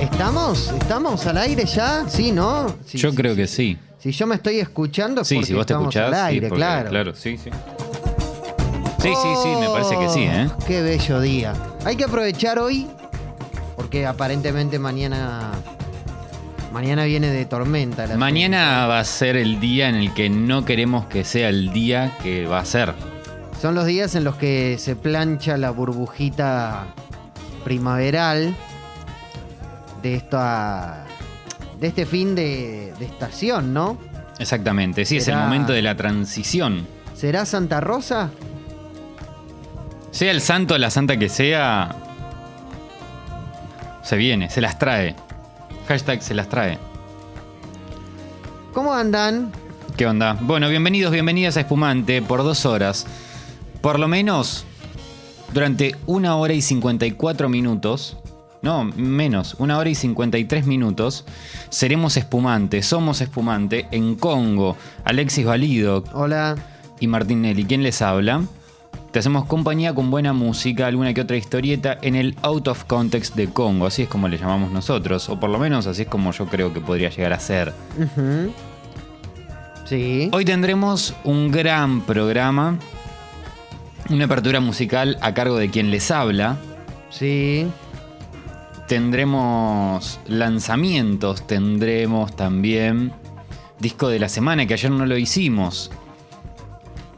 [0.00, 0.72] ¿Estamos?
[0.80, 2.08] ¿Estamos al aire ya?
[2.08, 2.68] Sí, ¿no?
[2.86, 3.78] Sí, Yo sí, creo que sí.
[3.98, 6.48] Si yo me estoy escuchando, es Sí, porque si vos te estamos escuchás, al aire,
[6.48, 6.58] porque-
[6.88, 7.14] claro.
[7.14, 7.50] sí, sí.
[9.02, 10.48] Sí, sí, sí, me parece que sí, ¿eh?
[10.50, 11.54] Oh, Qué bello día.
[11.84, 12.86] Hay que aprovechar hoy,
[13.76, 15.50] porque aparentemente mañana.
[16.72, 18.04] Mañana viene de tormenta.
[18.04, 21.72] el Mañana va a ser el día en el que no queremos que sea el
[21.72, 22.94] día que va a ser.
[23.60, 26.86] Son los días en los que se plancha la burbujita
[27.64, 28.54] primaveral
[30.02, 31.06] de esta.
[31.80, 33.98] de este fin de, de estación, ¿no?
[34.38, 36.86] Exactamente, sí, es el momento de la transición.
[37.14, 38.30] ¿Será Santa Rosa?
[40.10, 41.94] Sea el santo o la santa que sea,
[44.02, 45.14] se viene, se las trae.
[45.86, 46.78] Hashtag se las trae.
[48.72, 49.52] ¿Cómo andan?
[49.96, 50.38] ¿Qué onda?
[50.40, 53.06] Bueno, bienvenidos, bienvenidas a Espumante por dos horas.
[53.80, 54.64] Por lo menos
[55.52, 58.16] durante una hora y 54 minutos,
[58.62, 61.24] no, menos, una hora y 53 minutos,
[61.70, 64.76] seremos Espumante, somos Espumante en Congo.
[65.04, 66.56] Alexis Valido Hola.
[67.00, 68.42] y Martín Nelly, ¿quién les habla?
[69.12, 73.34] Te hacemos compañía con buena música, alguna que otra historieta en el out of context
[73.34, 76.30] de Congo, así es como le llamamos nosotros, o por lo menos así es como
[76.30, 77.72] yo creo que podría llegar a ser.
[79.86, 80.28] Sí.
[80.32, 82.78] Hoy tendremos un gran programa,
[84.10, 86.58] una apertura musical a cargo de quien les habla.
[87.10, 87.66] Sí.
[88.90, 93.12] Tendremos lanzamientos, tendremos también
[93.78, 95.92] disco de la semana, que ayer no lo hicimos.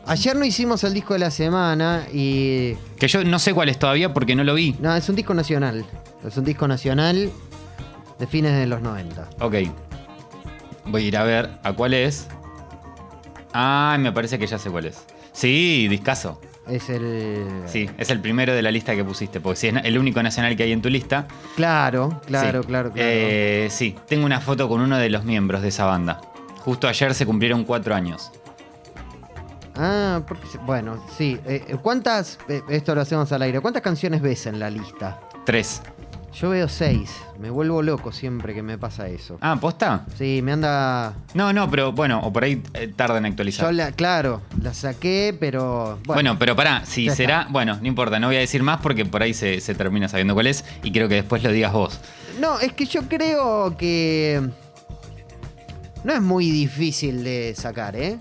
[0.05, 2.75] Ayer no hicimos el disco de la semana y.
[2.99, 4.77] Que yo no sé cuál es todavía porque no lo vi.
[4.81, 5.87] No, es un disco nacional.
[6.23, 7.33] Es un disco nacional
[8.19, 9.31] de fines de los 90.
[9.41, 9.55] Ok.
[10.85, 12.29] Voy a ir a ver a cuál es.
[13.55, 15.07] Ah, me parece que ya sé cuál es.
[15.33, 16.39] Sí, discaso.
[16.69, 17.63] Es el.
[17.67, 20.57] Sí, es el primero de la lista que pusiste, porque si es el único nacional
[20.57, 21.27] que hay en tu lista.
[21.57, 22.69] Claro, claro, Sí.
[22.69, 23.09] claro, claro.
[23.09, 26.21] Eh, sí, tengo una foto con uno de los miembros de esa banda.
[26.61, 28.31] Justo ayer se cumplieron cuatro años.
[29.75, 31.39] Ah, porque, bueno, sí.
[31.47, 32.39] Eh, ¿Cuántas.
[32.49, 33.61] eh, esto lo hacemos al aire.
[33.61, 35.19] ¿Cuántas canciones ves en la lista?
[35.45, 35.83] Tres.
[36.35, 37.11] Yo veo seis.
[37.39, 39.37] Me vuelvo loco siempre que me pasa eso.
[39.43, 40.07] Ah, ¿posta?
[40.17, 41.15] Sí, me anda.
[41.35, 43.67] No, no, pero bueno, o por ahí eh, tarda en actualizar.
[43.67, 45.99] Yo la, claro, la saqué, pero.
[46.07, 47.47] Bueno, Bueno, pero pará, si Ya será.
[47.51, 50.33] Bueno, no importa, no voy a decir más porque por ahí se, se termina sabiendo
[50.35, 52.01] cuál es y quiero que después lo digas vos.
[52.41, 54.41] No, es que yo creo que.
[56.05, 58.19] No es muy difícil de sacar, ¿eh?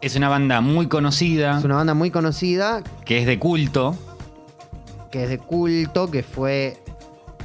[0.00, 3.96] Es una banda muy conocida, Es una banda muy conocida, que es de culto.
[5.10, 6.78] que es de culto, que fue.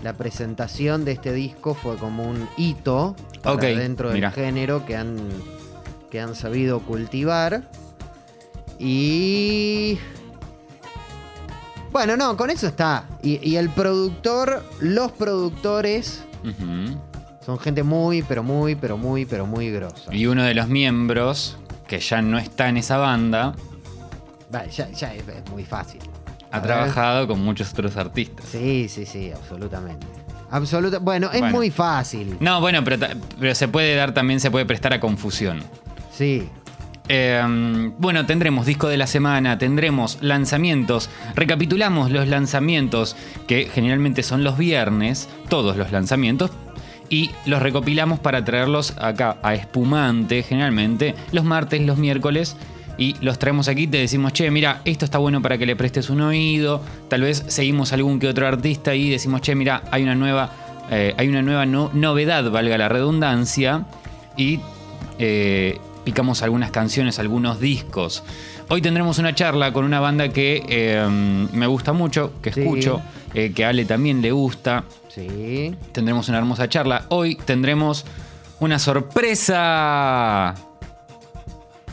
[0.03, 5.18] La presentación de este disco fue como un hito para dentro del género que han,
[6.09, 7.63] que han sabido cultivar.
[8.80, 9.97] Y.
[11.91, 13.06] Bueno, no, con eso está.
[13.24, 16.24] Y, y el productor, los productores,
[17.44, 20.14] son gente muy, pero muy, pero muy, pero muy grosa.
[20.14, 23.56] Y uno de los miembros, que ya no está en esa banda,
[24.50, 26.02] Vale, ya, ya es, es muy fácil.
[26.57, 26.68] Ha ver.
[26.68, 28.45] trabajado con muchos otros artistas.
[28.51, 30.06] Sí, sí, sí, absolutamente.
[30.50, 31.00] Absoluta.
[31.00, 31.56] Bueno, es Bueno.
[31.57, 32.38] muy fácil.
[32.40, 35.62] No, bueno, pero, se puede dar también, se puede prestar a confusión.
[36.13, 36.47] Sí.
[37.09, 41.09] Eh, bueno, tendremos disco de la semana, tendremos lanzamientos.
[41.35, 43.16] Recapitulamos los lanzamientos
[43.47, 46.51] que generalmente son los viernes, todos los lanzamientos,
[47.09, 52.57] y los recopilamos para traerlos acá a Espumante, generalmente los martes, los miércoles.
[52.97, 56.09] Y los traemos aquí, te decimos, che, mira, esto está bueno para que le prestes
[56.09, 56.81] un oído.
[57.09, 60.50] Tal vez seguimos algún que otro artista y decimos, che, mira, hay una nueva,
[60.90, 63.85] eh, hay una nueva no- novedad, valga la redundancia.
[64.35, 64.59] Y
[65.19, 68.24] eh, picamos algunas canciones, algunos discos.
[68.69, 71.08] Hoy tendremos una charla con una banda que eh,
[71.53, 72.62] me gusta mucho, que Sí.
[72.62, 73.02] escucho,
[73.34, 74.84] eh, que a Ale también le gusta.
[75.09, 75.74] Sí.
[75.91, 77.06] Tendremos una hermosa charla.
[77.09, 78.06] Hoy tendremos
[78.59, 80.56] una sorpresa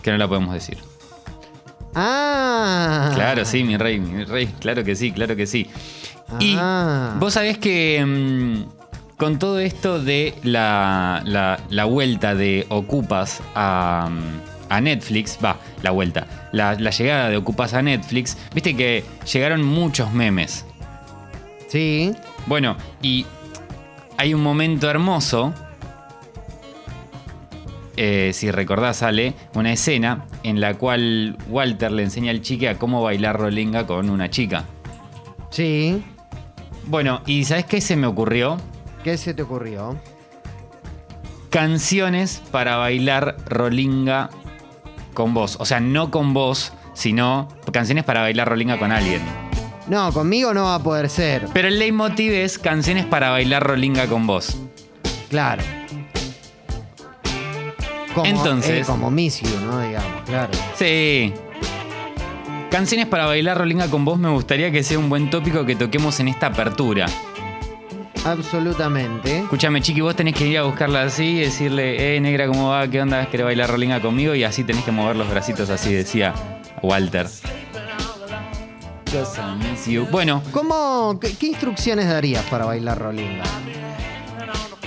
[0.02, 0.78] que no la podemos decir.
[1.94, 3.12] Ah.
[3.14, 5.68] Claro, sí, mi rey, mi rey, claro que sí, claro que sí.
[6.40, 7.14] Y Ah.
[7.18, 14.08] vos sabés que mm, con todo esto de la, la- la vuelta de Ocupas a,
[14.10, 19.04] mm, a Netflix, va, la vuelta, la, la llegada de Ocupas a Netflix, viste que
[19.32, 20.64] llegaron muchos memes.
[21.68, 22.12] Sí.
[22.46, 23.26] Bueno, y
[24.16, 25.52] hay un momento hermoso,
[27.96, 32.78] eh, si recordás, Ale, una escena en la cual Walter le enseña al chique a
[32.78, 34.64] cómo bailar rolinga con una chica.
[35.50, 36.02] Sí.
[36.86, 38.58] Bueno, ¿y sabes qué se me ocurrió?
[39.02, 39.96] ¿Qué se te ocurrió?
[41.50, 44.30] Canciones para bailar rolinga
[45.14, 45.56] con vos.
[45.60, 49.22] O sea, no con vos, sino canciones para bailar rolinga con alguien.
[49.86, 51.46] No, conmigo no va a poder ser.
[51.52, 54.56] Pero el leitmotiv es canciones para bailar rolinga con vos.
[55.28, 55.62] Claro.
[58.14, 59.80] Como, Entonces- eh, como Miss You, ¿no?
[59.80, 60.52] Digamos, claro.
[60.76, 61.32] Sí.
[62.70, 66.18] Canciones para bailar rolinga con vos me gustaría que sea un buen tópico que toquemos
[66.20, 67.06] en esta apertura.
[68.24, 69.38] Absolutamente.
[69.40, 72.88] Escúchame, chiqui, vos tenés que ir a buscarla así y decirle, eh, negra, ¿cómo va?
[72.88, 73.26] ¿Qué onda?
[73.26, 74.34] ¿Querés bailar rolinga conmigo?
[74.34, 76.32] Y así tenés que mover los bracitos así, decía
[76.82, 77.26] Walter.
[80.10, 83.44] Bueno, ¿Cómo, qué, qué instrucciones darías para bailar rolinga?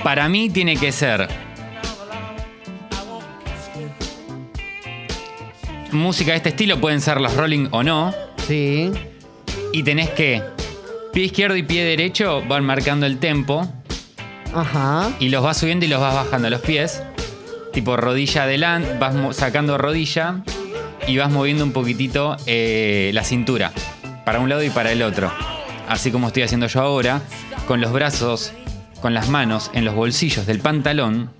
[0.04, 1.28] para mí tiene que ser
[5.92, 8.14] música de este estilo, pueden ser los rolling o no,
[8.48, 8.92] Sí.
[9.74, 10.42] y tenés que
[11.14, 13.68] pie izquierdo y pie derecho van marcando el tempo
[14.54, 15.10] Ajá.
[15.20, 17.02] y los vas subiendo y los vas bajando los pies.
[17.74, 20.42] Tipo rodilla adelante, vas sacando rodilla
[21.08, 23.72] y vas moviendo un poquitito eh, la cintura
[24.26, 25.32] para un lado y para el otro.
[25.88, 27.22] Así como estoy haciendo yo ahora,
[27.68, 28.52] con los brazos,
[29.02, 31.32] con las manos en los bolsillos del pantalón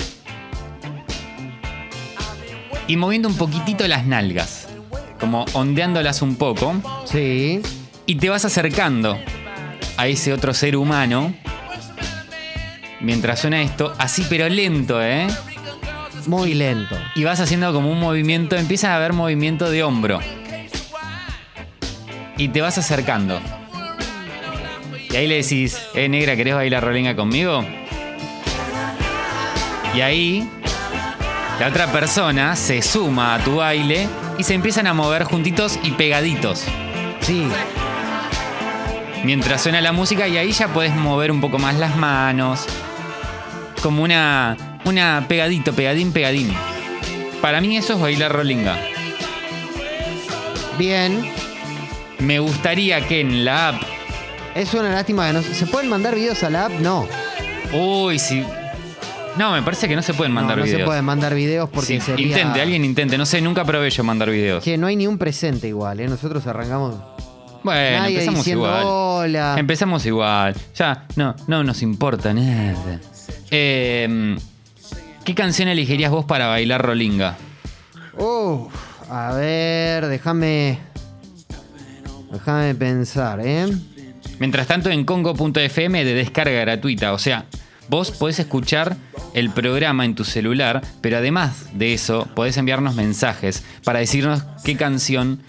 [2.88, 4.68] y moviendo un poquitito las nalgas,
[5.20, 6.76] como ondeándolas un poco
[7.06, 7.62] Sí.
[8.06, 9.18] y te vas acercando
[9.98, 11.34] a ese otro ser humano
[13.02, 15.28] mientras suena esto, así pero lento, ¿eh?
[16.28, 16.96] Muy lento.
[17.16, 20.20] Y vas haciendo como un movimiento, empieza a haber movimiento de hombro.
[22.38, 23.40] Y te vas acercando.
[25.10, 27.64] Y ahí le decís, eh, negra, ¿querés bailar rolinga conmigo?
[29.96, 30.48] Y ahí
[31.60, 34.08] la otra persona se suma a tu baile
[34.38, 36.64] y se empiezan a mover juntitos y pegaditos.
[37.22, 37.48] Sí.
[39.24, 42.66] mientras suena la música y ahí ya puedes mover un poco más las manos.
[43.82, 44.56] Como una,
[44.86, 46.54] una pegadito, pegadín, pegadín.
[47.42, 48.78] Para mí eso es bailar rolinga.
[50.78, 51.32] Bien.
[52.20, 53.82] Me gustaría que en la app...
[54.56, 56.72] Es una lástima que no se ¿se pueden mandar videos a la app.
[56.80, 57.08] No.
[57.74, 58.44] Uy, si...
[59.38, 60.80] No, me parece que no se pueden mandar no, no videos.
[60.82, 62.28] se pueden mandar videos porque Sí, sería.
[62.28, 63.18] Intente, alguien intente.
[63.18, 64.64] No sé, nunca probé yo mandar videos.
[64.64, 66.08] Que no hay ni un presente igual, ¿eh?
[66.08, 66.96] Nosotros arrancamos.
[67.64, 68.84] Bueno, Nadie empezamos diciendo igual.
[68.86, 69.56] hola.
[69.58, 70.56] Empezamos igual.
[70.76, 73.00] Ya, no, no nos importa nada.
[73.52, 74.38] Eh,
[75.26, 77.36] ¿Qué canción elegirías vos para bailar rolinga?
[78.18, 78.72] Uf,
[79.12, 80.80] a ver, déjame.
[82.32, 83.68] Déjame pensar, ¿eh?
[84.40, 87.14] Mientras tanto, en congo.fm de descarga gratuita.
[87.14, 87.46] O sea,
[87.90, 88.98] vos podés escuchar
[89.34, 94.76] el programa en tu celular, pero además de eso, podés enviarnos mensajes para decirnos qué
[94.76, 95.42] canción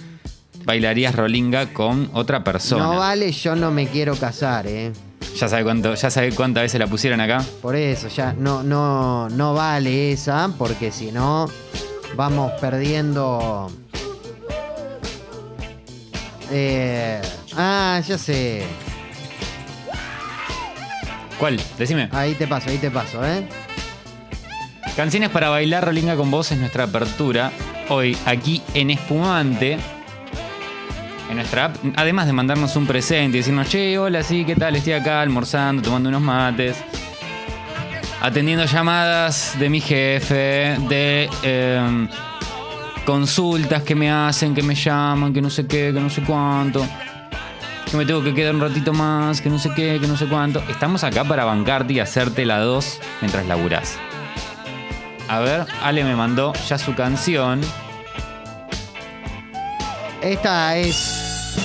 [0.64, 2.84] bailarías rolinga con otra persona.
[2.84, 4.92] No vale, yo no me quiero casar, ¿eh?
[5.36, 7.44] Ya sabe cuánto, ya sabe cuántas veces la pusieron acá.
[7.62, 11.48] Por eso, ya no, no, no vale esa, porque si no,
[12.16, 13.70] vamos perdiendo.
[16.50, 17.20] Eh,
[17.56, 18.64] ah, ya sé.
[21.38, 21.60] ¿Cuál?
[21.78, 22.08] Decime.
[22.12, 23.46] Ahí te paso, ahí te paso, ¿eh?
[24.96, 27.52] Canciones para bailar rolinga con vos es nuestra apertura.
[27.88, 29.78] Hoy, aquí en Espumante.
[31.30, 34.74] En nuestra app, además de mandarnos un presente y decirnos, che, hola, sí, ¿qué tal?
[34.76, 36.76] Estoy acá almorzando, tomando unos mates.
[38.20, 42.08] Atendiendo llamadas de mi jefe, de eh,
[43.04, 46.84] consultas que me hacen, que me llaman, que no sé qué, que no sé cuánto.
[47.90, 50.26] Que me tengo que quedar un ratito más, que no sé qué, que no sé
[50.26, 50.62] cuánto.
[50.68, 53.96] Estamos acá para bancarte y hacerte la dos mientras laburás.
[55.28, 57.60] A ver, Ale me mandó ya su canción.
[60.20, 61.56] Esta es.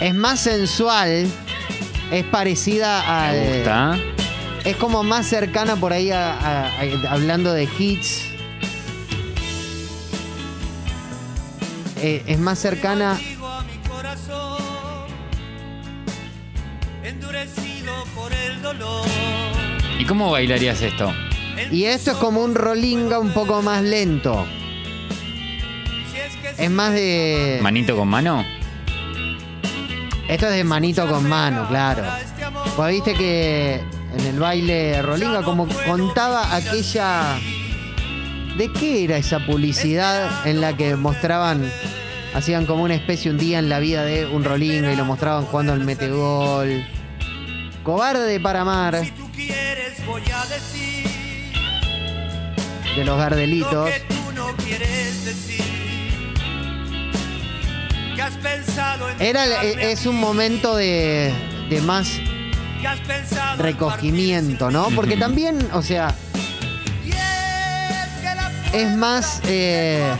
[0.00, 1.26] Es más sensual.
[2.12, 3.34] Es parecida al.
[3.36, 3.96] Me gusta.
[4.64, 8.27] Es como más cercana por ahí a- a- a- hablando de hits.
[12.00, 13.18] Eh, es más cercana.
[19.98, 21.12] ¿Y cómo bailarías esto?
[21.70, 24.46] Y esto es como un rolinga un poco más lento.
[26.56, 27.58] Es más de.
[27.62, 28.44] ¿Manito con mano?
[30.28, 32.04] Esto es de manito con mano, claro.
[32.76, 33.80] Pues viste que
[34.16, 37.38] en el baile Rolinga, como contaba aquella.
[38.56, 41.70] ¿De qué era esa publicidad en la que mostraban,
[42.38, 45.44] hacían como una especie un día en la vida de un Rolinga y lo mostraban
[45.46, 46.86] jugando al metegol?
[47.82, 51.06] Cobarde para amar, si tú quieres voy a decir
[52.96, 53.90] de los lo Gardelitos.
[53.90, 55.64] que tú no quieres decir.
[58.14, 61.32] Que has pensado en Era, es un momento de,
[61.70, 62.20] de más
[63.56, 64.88] recogimiento, ¿no?
[64.94, 66.14] Porque también, o sea,
[68.72, 69.40] es más.
[69.44, 70.12] eh,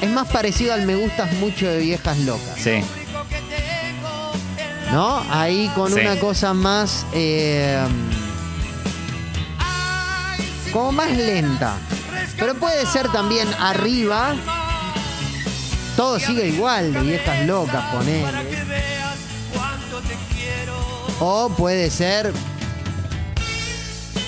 [0.00, 2.56] es más parecido al me gustas mucho de viejas locas.
[2.56, 2.80] Sí.
[4.92, 5.22] ¿No?
[5.30, 6.00] Ahí con Sí.
[6.00, 7.04] una cosa más.
[7.12, 7.78] eh,
[10.72, 11.74] como más lenta.
[12.38, 14.34] Pero puede ser también arriba.
[15.96, 18.26] Todo sigue igual de viejas locas, ponele.
[21.20, 22.32] O puede ser.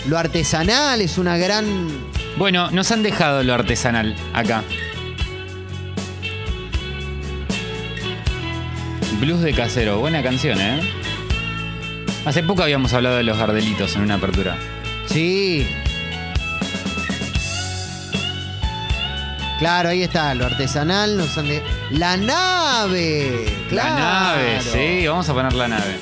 [0.08, 1.88] Lo artesanal es una gran.
[2.36, 4.64] Bueno, nos han dejado lo artesanal acá.
[9.20, 10.80] Blues de casero, buena canción, ¿eh?
[12.24, 14.56] Hace poco habíamos hablado de los gardelitos en una apertura.
[15.06, 15.66] Sí.
[19.58, 23.44] Claro, ahí está, lo artesanal, nos han de- La nave.
[23.68, 23.94] Claro.
[23.94, 25.98] La nave, sí, vamos a poner la nave.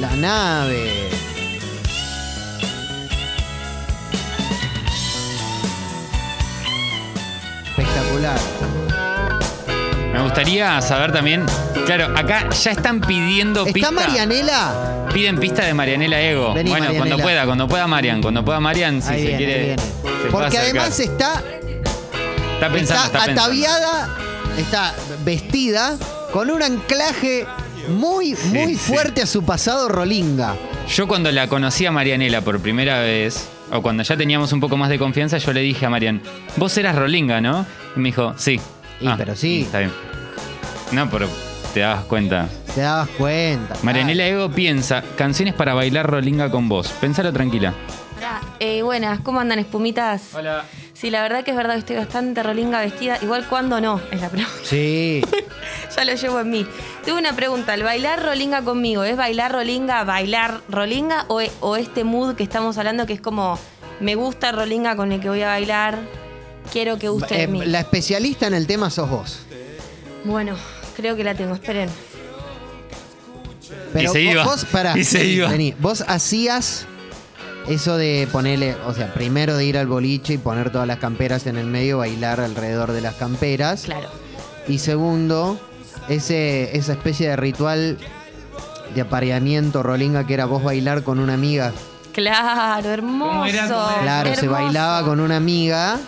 [0.00, 1.08] La nave.
[7.76, 8.38] Espectacular.
[10.12, 11.46] Me gustaría saber también.
[11.86, 13.88] Claro, acá ya están pidiendo pista.
[13.88, 15.06] ¿Está Marianela?
[15.12, 16.54] Piden pista de Marianela Ego.
[16.54, 16.98] Vení, bueno, Marianela.
[16.98, 19.76] cuando pueda, cuando pueda Marian, cuando pueda Marian, si ahí se viene, quiere.
[19.78, 21.42] se Porque además está,
[22.54, 23.42] está pensando, está, está, pensando.
[23.42, 24.16] ataviada,
[24.58, 25.96] está vestida
[26.32, 27.46] con un anclaje
[27.88, 28.76] muy, muy sí.
[28.76, 30.54] fuerte a su pasado rolinga.
[30.88, 34.76] Yo cuando la conocí a Marianela por primera vez, o cuando ya teníamos un poco
[34.76, 36.20] más de confianza, yo le dije a Marian,
[36.56, 37.64] vos eras Rolinga, ¿no?
[37.96, 38.60] Y me dijo, sí.
[39.00, 39.62] Y, pero sí.
[39.62, 39.92] Está bien.
[40.92, 41.28] No, pero
[41.72, 42.48] te dabas cuenta.
[42.74, 43.76] Te dabas cuenta.
[43.82, 46.88] Marianela Ego piensa, canciones para bailar Rolinga con vos.
[47.00, 47.74] Pensalo tranquila.
[48.18, 50.34] Hola, eh, buenas, ¿cómo andan espumitas?
[50.34, 50.64] Hola.
[50.92, 53.16] Sí, la verdad que es verdad que estoy bastante rolinga vestida.
[53.22, 54.52] Igual cuando no, es la pregunta.
[54.64, 55.22] Sí.
[55.96, 56.66] ya lo llevo en mí.
[57.06, 62.04] Tuve una pregunta, ¿el bailar rolinga conmigo es bailar rolinga, bailar rolinga o, o este
[62.04, 63.58] mood que estamos hablando que es como
[64.00, 65.98] me gusta rolinga con el que voy a bailar,
[66.72, 67.64] quiero que guste de Eh, mí?
[67.64, 69.38] la especialista en el tema sos vos.
[70.24, 70.54] Bueno,
[70.96, 71.88] creo que la tengo, esperen.
[73.92, 74.44] Pero Y se vos, iba.
[74.44, 75.48] vos, pará, Y se vení, iba.
[75.48, 75.74] vení.
[75.78, 76.86] Vos hacías
[77.68, 81.46] eso de ponerle, o sea, primero de ir al boliche y poner todas las camperas
[81.46, 83.82] en el medio, bailar alrededor de las camperas.
[83.82, 84.08] Claro.
[84.68, 85.58] Y segundo,
[86.08, 87.98] ese, esa especie de ritual
[88.94, 91.72] de apareamiento rolinga que era vos bailar con una amiga.
[92.12, 93.30] Claro, hermoso.
[93.30, 93.68] ¿Cómo era?
[93.68, 94.02] ¿Cómo era?
[94.02, 95.98] Claro, se bailaba con una amiga,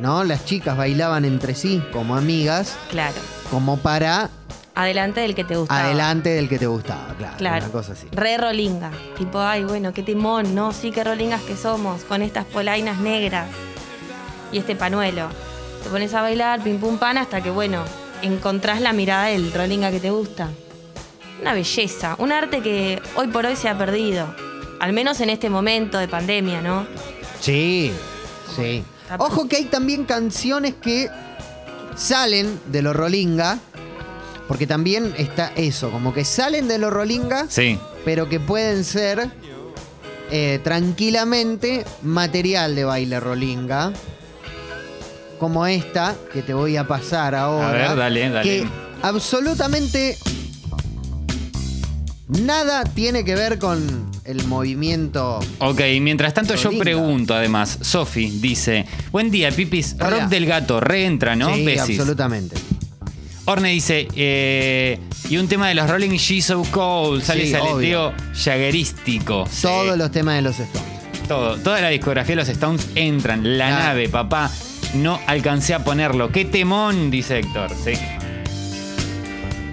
[0.00, 0.24] ¿no?
[0.24, 3.16] Las chicas bailaban entre sí como amigas, Claro.
[3.50, 4.30] como para
[4.74, 5.74] Adelante del que te gusta.
[5.84, 7.36] adelante del que te gustaba, claro.
[7.38, 7.64] Claro.
[7.64, 8.06] Una cosa así.
[8.12, 8.90] Re rolinga.
[9.16, 10.72] Tipo, ay, bueno, qué timón, ¿no?
[10.72, 13.48] Sí, qué rolingas que somos, con estas polainas negras
[14.52, 15.28] y este panuelo.
[15.82, 17.82] Te pones a bailar, pim pum pan, hasta que, bueno,
[18.20, 20.50] encontrás la mirada del rolinga que te gusta.
[21.40, 24.26] Una belleza, un arte que hoy por hoy se ha perdido.
[24.80, 26.86] Al menos en este momento de pandemia, ¿no?
[27.40, 27.92] Sí,
[28.54, 28.84] sí.
[29.18, 31.08] Ojo que hay también canciones que
[31.96, 33.58] salen de lo rolinga,
[34.48, 37.78] porque también está eso, como que salen de lo rolinga, Sí.
[38.04, 39.30] pero que pueden ser
[40.30, 43.92] eh, tranquilamente material de baile rolinga,
[45.38, 47.68] como esta que te voy a pasar ahora.
[47.68, 48.42] A ver, dale, dale.
[48.42, 48.68] Que
[49.02, 50.18] absolutamente
[52.28, 55.40] nada tiene que ver con el movimiento.
[55.58, 60.10] Ok, mientras tanto yo pregunto además, Sofi dice, buen día, Pipis, Hola.
[60.10, 61.54] Rock del Gato, reentra, ¿no?
[61.54, 61.98] Sí, Besis.
[61.98, 62.56] absolutamente.
[63.46, 64.98] Orne dice, eh,
[65.30, 68.12] y un tema de los Rolling She's So Cold, sale Sí, ese aleteo obvio.
[68.34, 69.46] jaguerístico.
[69.50, 70.88] Sí, Todos los temas de los Stones.
[71.28, 73.56] todo, toda la discografía de los Stones entran.
[73.56, 74.50] La nave, papá,
[74.94, 76.32] no alcancé a ponerlo.
[76.32, 77.10] ¡Qué temón!
[77.12, 77.92] Dice Héctor, sí.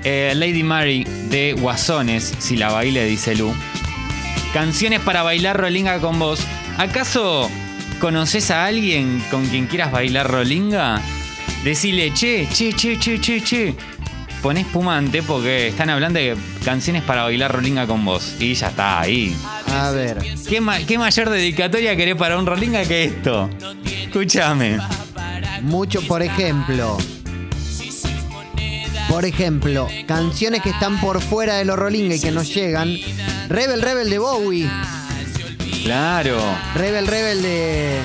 [0.04, 3.54] Eh, Lady Mary de Guasones, si la baile, dice Lu.
[4.54, 6.40] Canciones para bailar rolinga con vos.
[6.78, 7.50] ¿Acaso
[8.00, 11.02] conoces a alguien con quien quieras bailar rolinga?
[11.64, 13.76] Decile, che, che, che, che, che, che.
[14.42, 18.36] Poné espumante porque están hablando de canciones para bailar rolinga con vos.
[18.40, 19.36] Y ya está, ahí.
[19.74, 20.18] A ver.
[20.48, 23.50] ¿Qué, ma- qué mayor dedicatoria querés para un rolinga que esto?
[24.04, 24.78] Escúchame.
[25.62, 26.98] Mucho, por ejemplo.
[29.08, 32.98] Por ejemplo, canciones que están por fuera de los Rolinga y que nos llegan.
[33.54, 34.68] Rebel Rebel de Bowie.
[35.84, 36.40] Claro.
[36.74, 38.00] Rebel Rebel de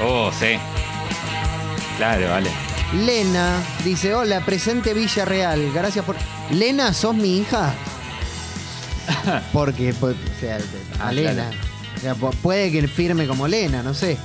[0.00, 0.56] Oh, sí.
[1.96, 2.48] Claro, vale.
[3.04, 3.60] Lena.
[3.84, 5.72] Dice, hola, presente Villarreal.
[5.72, 6.14] Gracias por...
[6.50, 7.74] Lena, ¿sos mi hija?
[9.52, 10.58] Porque, pues, o sea,
[11.00, 11.32] a Ah, Lena.
[11.32, 11.56] claro.
[11.96, 14.16] O sea, pu- puede que firme como Lena, no sé.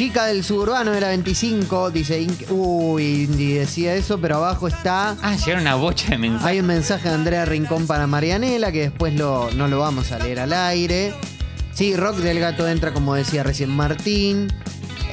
[0.00, 5.14] Chica del suburbano de la 25, dice, uy, Indy decía eso, pero abajo está...
[5.20, 6.46] Ah, llegaron una bocha de mensajes.
[6.46, 10.18] Hay un mensaje de Andrea Rincón para Marianela que después lo, no lo vamos a
[10.18, 11.12] leer al aire.
[11.74, 14.50] Sí, Rock del Gato entra, como decía recién Martín.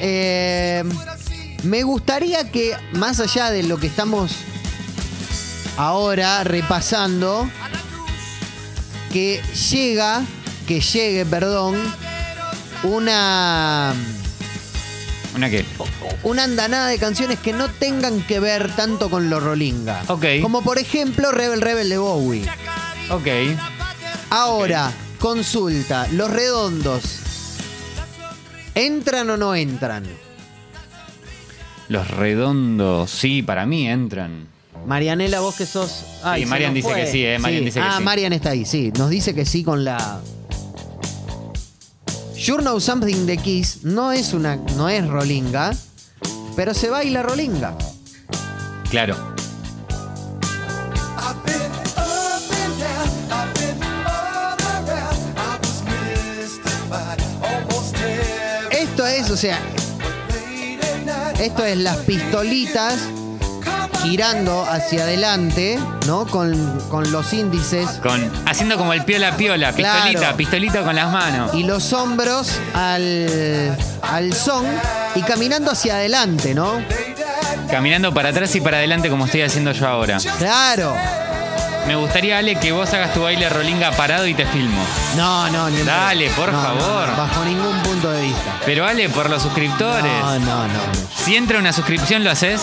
[0.00, 0.82] Eh,
[1.64, 4.36] Me gustaría que, más allá de lo que estamos
[5.76, 7.46] ahora repasando,
[9.12, 10.22] que llega,
[10.66, 11.76] que llegue, perdón,
[12.84, 13.94] una
[15.38, 15.64] ¿Una qué?
[16.24, 20.02] una andanada de canciones que no tengan que ver tanto con lo rolinga.
[20.08, 20.24] Ok.
[20.42, 22.44] Como por ejemplo Rebel Rebel de Bowie.
[23.10, 23.28] Ok.
[24.30, 24.90] Ahora,
[25.20, 27.20] consulta, los redondos.
[28.74, 30.02] ¿Entran o no entran?
[31.88, 34.48] Los redondos, sí, para mí entran.
[34.86, 36.04] Marianela, vos que sos.
[36.24, 37.00] Ay, se Marian dice fue.
[37.00, 38.02] que sí, eh, Marian dice que ah, sí.
[38.02, 38.92] Marian está ahí, sí.
[38.98, 40.20] Nos dice que sí con la.
[42.38, 44.54] Sure Know Something de Kiss no es una.
[44.76, 45.74] no es rolinga,
[46.54, 47.76] pero se baila rolinga.
[48.90, 49.16] Claro.
[58.70, 59.58] Esto es, o sea,
[61.40, 62.98] esto es las pistolitas
[64.08, 66.26] girando hacia adelante, ¿no?
[66.26, 66.54] Con,
[66.90, 71.52] con los índices Con, haciendo como el piola piola, pistolita, pistolita con las manos.
[71.54, 74.64] y los hombros al, al son
[75.14, 76.72] y caminando hacia adelante, ¿no?
[77.70, 80.18] Caminando para atrás y para adelante como estoy haciendo yo ahora.
[80.38, 80.94] Claro.
[81.86, 84.78] Me gustaría, Ale, que vos hagas tu baile rolinga parado y te filmo.
[85.16, 86.36] No, no, ni en Dale, pedo.
[86.36, 87.08] por No, no, favor.
[87.08, 88.56] no, bajo ningún punto de vista.
[88.66, 90.12] Pero Ale, por los suscriptores.
[90.20, 90.80] No, no, no.
[91.24, 92.60] Si entra una suscripción, ¿lo haces?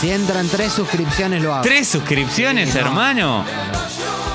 [0.00, 1.62] Si entran tres suscripciones, lo hago.
[1.62, 2.86] ¿Tres suscripciones, Sí, no.
[2.86, 3.44] hermano?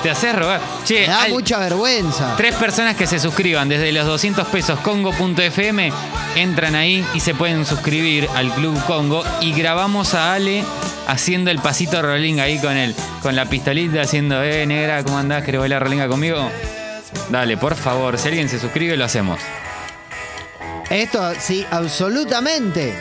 [0.01, 0.59] Te haces rogar.
[0.83, 2.33] Che, Me da al- mucha vergüenza.
[2.35, 5.93] Tres personas que se suscriban desde los 200 pesos congo.fm
[6.35, 10.63] entran ahí y se pueden suscribir al Club Congo y grabamos a Ale
[11.07, 15.43] haciendo el pasito rolinga ahí con él, con la pistolita haciendo, eh, negra, ¿cómo andás?
[15.43, 16.49] ¿Querés bailar rolinga conmigo?
[17.29, 19.39] Dale, por favor, si alguien se suscribe lo hacemos.
[20.89, 22.95] Esto, sí, absolutamente.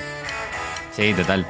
[0.94, 1.46] Sí, total.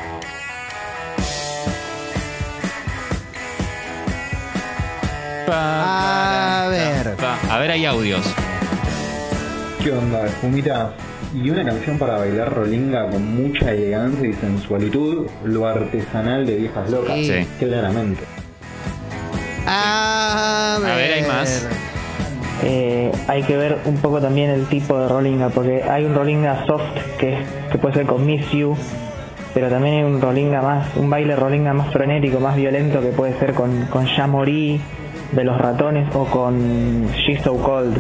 [5.53, 7.17] A ver.
[7.51, 8.23] A ver, hay audios.
[9.83, 10.93] ¿Qué onda, Fumita?
[11.35, 16.91] Y una canción para bailar rolinga con mucha elegancia y sensualitud, lo artesanal de viejas
[16.91, 17.15] locas.
[17.17, 17.27] Sí.
[17.27, 17.47] Sí.
[17.59, 18.25] Claramente.
[19.67, 20.91] A ver.
[20.91, 21.69] A ver, hay más.
[22.63, 26.67] Eh, hay que ver un poco también el tipo de rolinga, porque hay un rolinga
[26.67, 26.83] soft
[27.19, 27.39] que,
[27.71, 28.77] que puede ser con Miss You,
[29.55, 33.39] pero también hay un rolinga más, un baile rolinga más frenético, más violento que puede
[33.39, 34.81] ser con, con Ya Morí
[35.33, 37.97] de los ratones o con She's So Cold.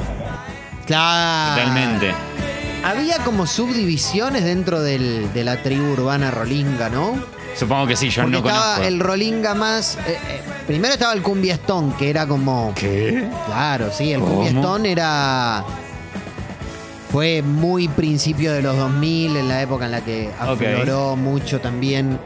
[0.86, 1.60] Claro.
[1.62, 2.12] Totalmente.
[2.84, 7.14] Había como subdivisiones dentro del- de la tribu urbana rolinga, ¿no?
[7.54, 8.82] Supongo que sí, yo Porque no estaba conozco.
[8.88, 9.96] el rolinga más.
[10.06, 12.72] eh, eh, primero estaba el cumbiastón, que era como.
[12.74, 13.28] ¿Qué?
[13.46, 14.36] Claro, sí, el ¿Cómo?
[14.36, 15.64] cumbiastón era.
[17.12, 22.18] Fue muy principio de los 2000, en la época en la que afloró mucho también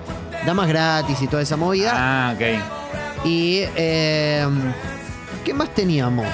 [0.46, 1.92] Damas Gratis y toda esa movida.
[1.96, 3.24] Ah, ok.
[3.26, 3.62] Y.
[3.76, 4.46] eh,
[5.44, 6.26] ¿Qué más teníamos?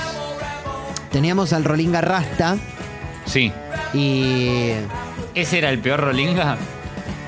[1.11, 2.57] Teníamos al rolinga Rasta
[3.27, 3.53] Sí.
[3.92, 4.73] y.
[5.35, 6.57] ¿Ese era el peor rolinga?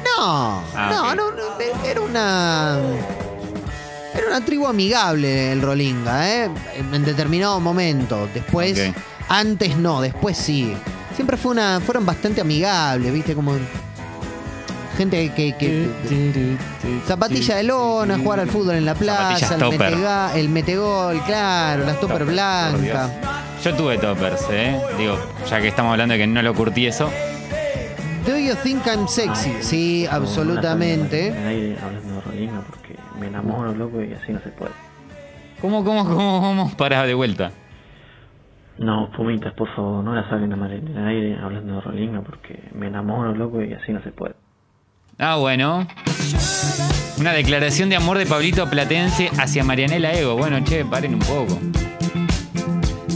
[0.04, 1.42] No, Ah, no, no, no,
[1.84, 2.78] era una.
[4.14, 6.50] Era una tribu amigable el Rolinga, ¿eh?
[6.76, 8.28] En determinado momento.
[8.34, 8.92] Después,
[9.28, 10.74] antes no, después sí.
[11.14, 13.34] Siempre fue una, fueron bastante amigables, ¿viste?
[13.34, 13.54] Como.
[14.96, 15.52] Gente que.
[15.56, 16.56] que-
[17.06, 19.80] zapatilla de lona, jugar al fútbol en la plaza, el, topper.
[19.92, 23.10] metega- el metegol, claro, las topper blancas.
[23.64, 24.76] Yo tuve toppers, ¿eh?
[24.98, 25.16] Digo,
[25.48, 27.08] ya que estamos hablando de que no lo curtí eso.
[28.26, 29.52] Do you think I'm sexy?
[29.60, 31.28] Sí, absolutamente.
[31.28, 34.72] En aire hablando de Rolinga porque me enamoro, loco, y así no se puede.
[35.60, 36.76] ¿Cómo, cómo, cómo, cómo?
[36.76, 37.52] Para de vuelta.
[38.78, 40.22] No, Pumitas, por favor, no la
[40.56, 44.10] mal en el aire hablando de Rolinga porque me enamoro, loco, y así no se
[44.10, 44.34] puede.
[45.18, 45.86] Ah, bueno.
[47.18, 50.36] Una declaración de amor de Pablito Platense hacia Marianela Ego.
[50.36, 51.58] Bueno, che, paren un poco.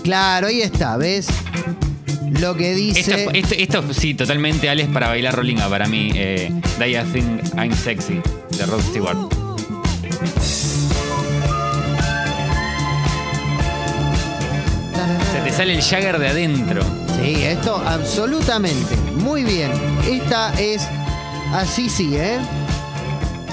[0.03, 1.27] Claro, ahí está, ¿ves?
[2.41, 3.01] Lo que dice.
[3.01, 6.11] Esto, esto, esto sí, totalmente Alex para bailar rolinga para mí.
[6.15, 8.21] Eh, You Think I'm Sexy
[8.57, 9.17] de Rod Stewart.
[15.33, 16.83] Se te sale el Jagger de adentro.
[17.21, 18.95] Sí, esto absolutamente.
[19.17, 19.73] Muy bien.
[20.09, 20.87] Esta es
[21.55, 22.39] así sí, ¿eh?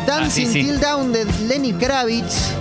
[0.06, 0.64] Dancing Así sí.
[0.68, 2.52] Till Down de Lenny Kravitz.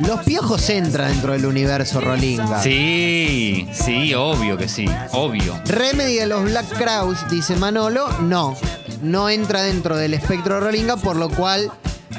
[0.00, 2.62] Los piojos entran dentro del universo Rolinga.
[2.62, 5.58] Sí, sí, obvio que sí, obvio.
[5.66, 8.56] Remedy de los Black Crowes, dice Manolo, no.
[9.02, 11.70] No entra dentro del espectro Rolinga, por lo cual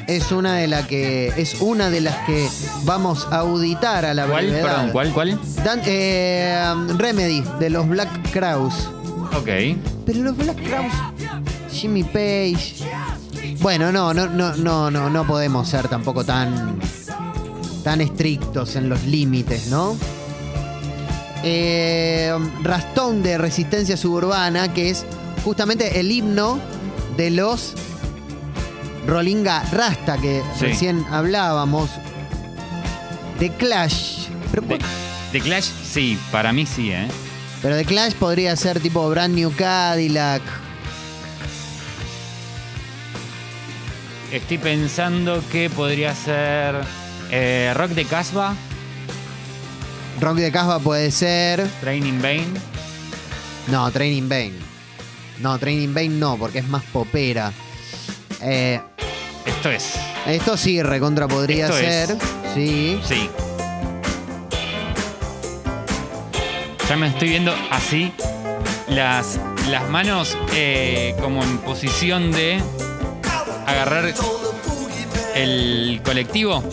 [0.06, 2.48] es una de la que es una de las que
[2.84, 4.46] vamos a auditar a la ¿Cuál?
[4.46, 4.62] brevedad.
[4.66, 5.40] Perdón, ¿cuál, cuál?
[5.64, 8.74] Dan- eh, Remedy de los Black Crowes.
[9.36, 9.48] Ok.
[10.06, 10.92] Pero los Black Crowes,
[11.70, 12.76] Jimmy Page.
[13.60, 16.78] Bueno, no, no, no, no, no, no podemos ser tampoco tan,
[17.84, 19.96] tan estrictos en los límites, ¿no?
[21.44, 25.04] Eh, Rastón de Resistencia Suburbana, que es
[25.44, 26.58] justamente el himno
[27.16, 27.74] de los
[29.06, 30.66] Rolinga Rasta que Sí.
[30.66, 31.90] recién hablábamos.
[33.38, 34.26] The Clash.
[34.50, 34.78] Pero, De,
[35.32, 37.06] de Clash, sí, para mí sí, ¿eh?
[37.62, 40.42] Pero The Clash podría ser tipo Brand New Cadillac.
[44.32, 46.76] Estoy pensando que podría ser
[47.30, 48.54] eh, Rock de Casbah,
[50.20, 51.66] Rock de Casbah puede ser.
[51.80, 52.46] Training Bane.
[53.68, 54.52] No, Training Bane.
[55.40, 57.52] No, Training Bane no, porque es más popera.
[58.42, 58.80] Eh,
[59.46, 59.94] Esto es.
[60.26, 61.84] esto sí, recontra podría Esto es.
[62.08, 62.16] ser.
[62.54, 63.00] Sí.
[63.06, 63.30] Sí.
[66.88, 68.12] Ya me estoy viendo así.
[68.88, 72.62] Las, las manos eh, como en posición de
[73.66, 74.14] agarrar
[75.34, 76.64] el colectivo.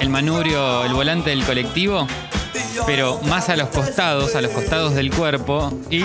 [0.00, 2.06] El manubrio, el volante del colectivo.
[2.84, 5.72] Pero más a los costados, a los costados del cuerpo.
[5.88, 6.04] Y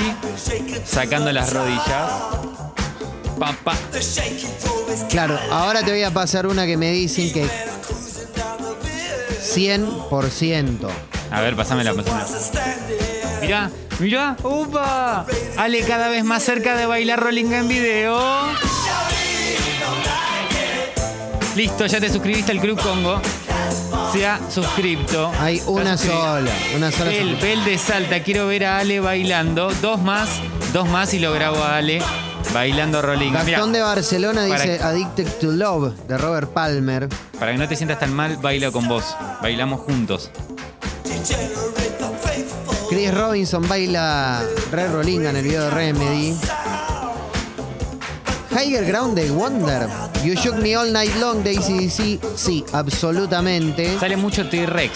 [0.86, 2.12] sacando las rodillas.
[3.38, 3.76] Pa.
[5.10, 7.46] Claro, ahora te voy a pasar una que me dicen que
[9.44, 11.16] 100%.
[11.32, 12.26] A ver, pasámela, pasámela.
[13.42, 15.26] Mirá, mirá, ¡upa!
[15.58, 18.18] Ale cada vez más cerca de bailar rolling en video.
[21.56, 23.20] Listo, ya te suscribiste al Club Congo.
[24.13, 25.32] Se ha suscripto.
[25.40, 27.12] Hay una sola, una sola.
[27.42, 29.72] Bel de Salta, quiero ver a Ale bailando.
[29.82, 30.30] Dos más,
[30.72, 32.02] dos más y lo grabo a Ale
[32.54, 33.32] bailando rolling.
[33.32, 37.10] Mirá, Gastón de Barcelona para- dice Addicted to Love de Robert Palmer.
[37.40, 39.04] para que no te sientas tan mal, baila con vos.
[39.42, 40.30] Bailamos juntos.
[42.89, 46.38] Chris Robinson baila Red Rolinga en el video de Remedy.
[48.51, 49.88] Higher Ground de Wonder.
[50.23, 52.19] You Shook Me All Night Long de ACDC.
[52.36, 53.97] Sí, absolutamente.
[53.99, 54.91] Sale mucho T-Rex.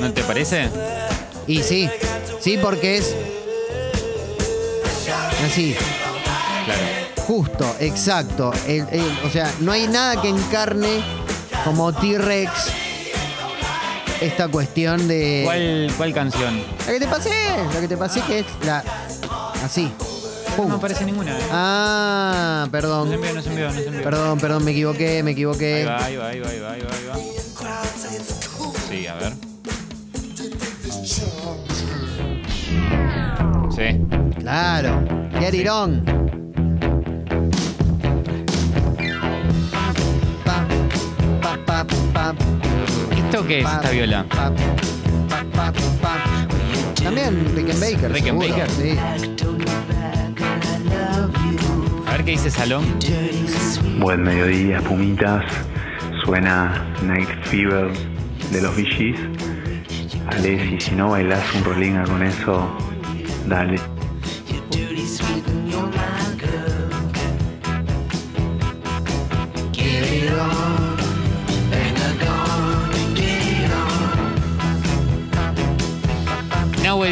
[0.00, 0.68] ¿No te parece?
[1.46, 1.88] Y sí,
[2.40, 3.14] sí, porque es
[5.44, 5.74] así,
[6.64, 6.80] Claro.
[7.26, 8.52] justo, exacto.
[8.66, 11.02] El- el- o sea, no hay nada que encarne
[11.66, 12.50] como T-Rex
[14.20, 15.42] esta cuestión de.
[15.44, 16.62] ¿Cuál, cuál canción?
[16.86, 17.30] La que te pasé,
[17.74, 18.82] la que te pasé que es la.
[19.64, 19.92] Así.
[20.56, 20.68] Pum.
[20.68, 21.32] No aparece ninguna.
[21.32, 21.42] ¿eh?
[21.52, 23.08] Ah, No perdón.
[23.08, 24.02] se envió, no se envió, no se envió.
[24.04, 25.86] Perdón, perdón, me equivoqué, me equivoqué.
[25.88, 27.16] ahí va, ahí va, ahí va, ahí va, ahí va.
[28.88, 29.32] Sí, a ver.
[33.74, 34.38] Sí.
[34.40, 35.04] Claro.
[35.40, 36.45] Get it on.
[42.30, 44.24] ¿Esto qué es esta viola?
[47.02, 48.12] También Rickenbacker.
[48.12, 48.70] Rickenbacker.
[48.70, 48.96] Sí.
[52.06, 52.84] A ver qué dice Salón.
[53.98, 55.44] Buen mediodía, pumitas.
[56.24, 57.92] Suena Night Fever
[58.50, 59.20] de los Bee Gees.
[60.28, 62.76] Ale, si no bailas un rolinga con eso,
[63.46, 63.78] dale.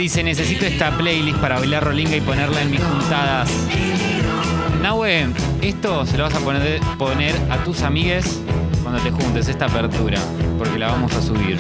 [0.05, 3.49] Dice, necesito esta playlist para bailar rolinga y ponerla en mis juntadas.
[4.83, 5.29] Nahue,
[5.63, 8.39] esto se lo vas a poner, poner a tus amigues
[8.83, 10.21] cuando te juntes, esta apertura,
[10.59, 11.59] porque la vamos a subir.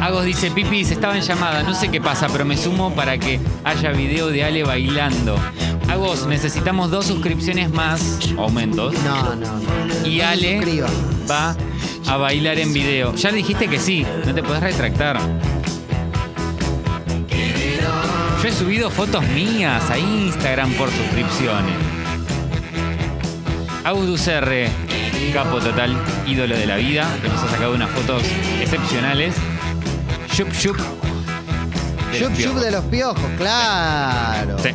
[0.00, 3.18] Agos dice, Pipi, se estaba en llamada, no sé qué pasa, pero me sumo para
[3.18, 5.34] que haya video de Ale bailando.
[5.88, 10.06] Agos, necesitamos dos suscripciones más, aumentos, No, no, no.
[10.06, 10.84] y Ale
[11.28, 11.56] va
[12.12, 13.14] a bailar en video.
[13.14, 15.18] Ya dijiste que sí, no te podés retractar.
[18.42, 21.74] Yo he subido fotos mías a Instagram por suscripciones.
[23.82, 24.68] Agus Ducerre,
[25.32, 25.96] capo total,
[26.26, 28.22] ídolo de la vida, que nos ha sacado unas fotos
[28.60, 29.34] excepcionales.
[30.34, 30.76] Shup Shup.
[32.18, 32.62] chup piojos.
[32.62, 34.58] de los piojos, claro.
[34.58, 34.70] Sí.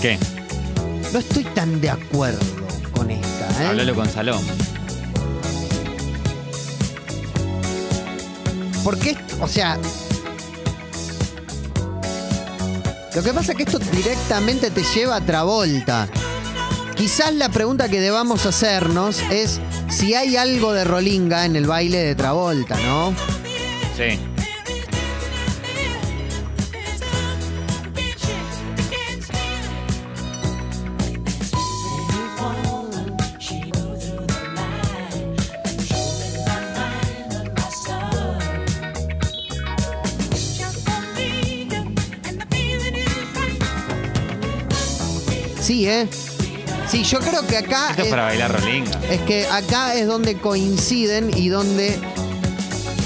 [0.00, 0.31] ¿Qué?
[1.12, 2.40] No estoy tan de acuerdo
[2.92, 3.66] con esta, ¿eh?
[3.66, 4.42] Háblalo con Salón.
[8.82, 9.78] Porque, o sea.
[13.14, 16.08] Lo que pasa es que esto directamente te lleva a Travolta.
[16.96, 21.98] Quizás la pregunta que debamos hacernos es si hay algo de Rolinga en el baile
[21.98, 23.12] de Travolta, ¿no?
[23.96, 24.18] Sí.
[45.62, 46.08] Sí, ¿eh?
[46.88, 47.90] Sí, yo creo que acá...
[47.90, 49.00] Esto es es- para bailar rolinga.
[49.08, 51.98] Es que acá es donde coinciden y donde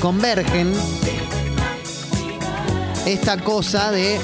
[0.00, 0.72] convergen
[3.04, 4.18] esta cosa de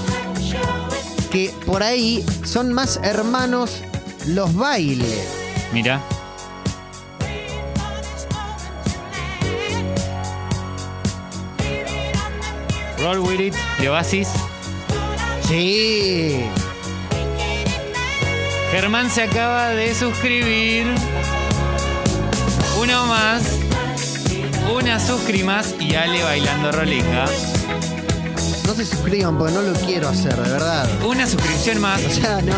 [1.31, 3.83] que por ahí son más hermanos
[4.27, 5.29] los bailes.
[5.73, 6.01] Mira.
[12.99, 14.29] Roll with it, de Oasis.
[15.49, 16.45] Sí.
[18.73, 20.87] Germán se acaba de suscribir.
[22.81, 23.43] Uno más.
[24.75, 27.27] Una suscri más y Ale bailando rolinga.
[28.67, 30.89] No se suscriban porque no lo quiero hacer, de verdad.
[31.05, 32.03] Una suscripción más.
[32.05, 32.55] O sea, no,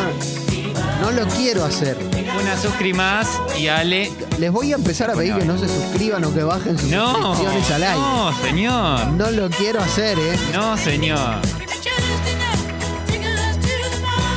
[1.02, 1.96] no lo quiero hacer.
[2.40, 3.26] Una suscri más
[3.58, 4.12] y Ale.
[4.38, 7.34] Les voy a empezar a pedir que no se suscriban o que bajen sus No,
[7.34, 7.98] suscripciones al aire.
[8.00, 9.06] no, señor.
[9.12, 10.38] No lo quiero hacer, ¿eh?
[10.52, 11.36] No, señor.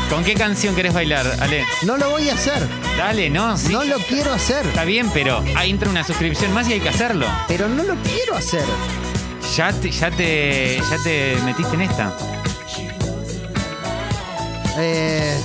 [0.10, 1.66] ¿Con qué canción querés bailar, Ale?
[1.84, 2.66] No lo voy a hacer.
[2.98, 3.74] Dale, no, sí.
[3.74, 4.66] No lo quiero hacer.
[4.66, 7.28] Está bien, pero ahí entra una suscripción más y hay que hacerlo.
[7.48, 8.64] Pero no lo quiero hacer.
[9.58, 12.14] Ya te, ya te, ya te metiste en esta.
[14.80, 15.38] Eh,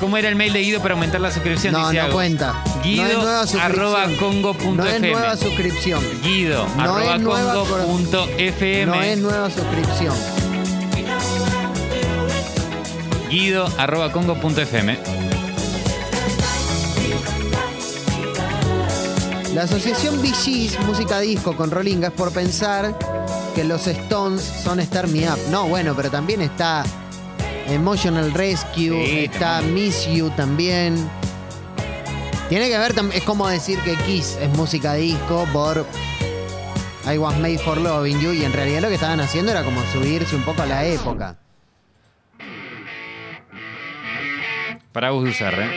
[0.00, 1.72] ¿Cómo era el mail de Guido para aumentar la suscripción?
[1.74, 2.14] no, Dice no Agus.
[2.14, 2.54] cuenta.
[2.82, 3.72] Guido no es nueva suscripción.
[3.72, 5.12] arroba congo punto No es FM.
[5.12, 6.04] nueva suscripción.
[6.22, 8.86] Guido No arroba es nueva congo por- punto FM.
[8.96, 10.14] No es nueva suscripción.
[13.30, 14.98] Guido arroba congo punto FM.
[19.54, 22.98] La asociación VGs, música disco con Rolinga, es por pensar
[23.54, 25.38] que los Stones son Star Me Up.
[25.48, 26.82] No, bueno, pero también está
[27.68, 29.74] Emotional Rescue, Sí, está también.
[29.74, 31.08] Miss You también.
[32.48, 35.86] Tiene que ver, es como decir que Kiss es música disco por
[37.08, 39.80] I Was Made for Loving You y en realidad lo que estaban haciendo era como
[39.92, 41.39] subirse un poco a la época.
[44.92, 45.70] Para Agus de usar, ¿eh?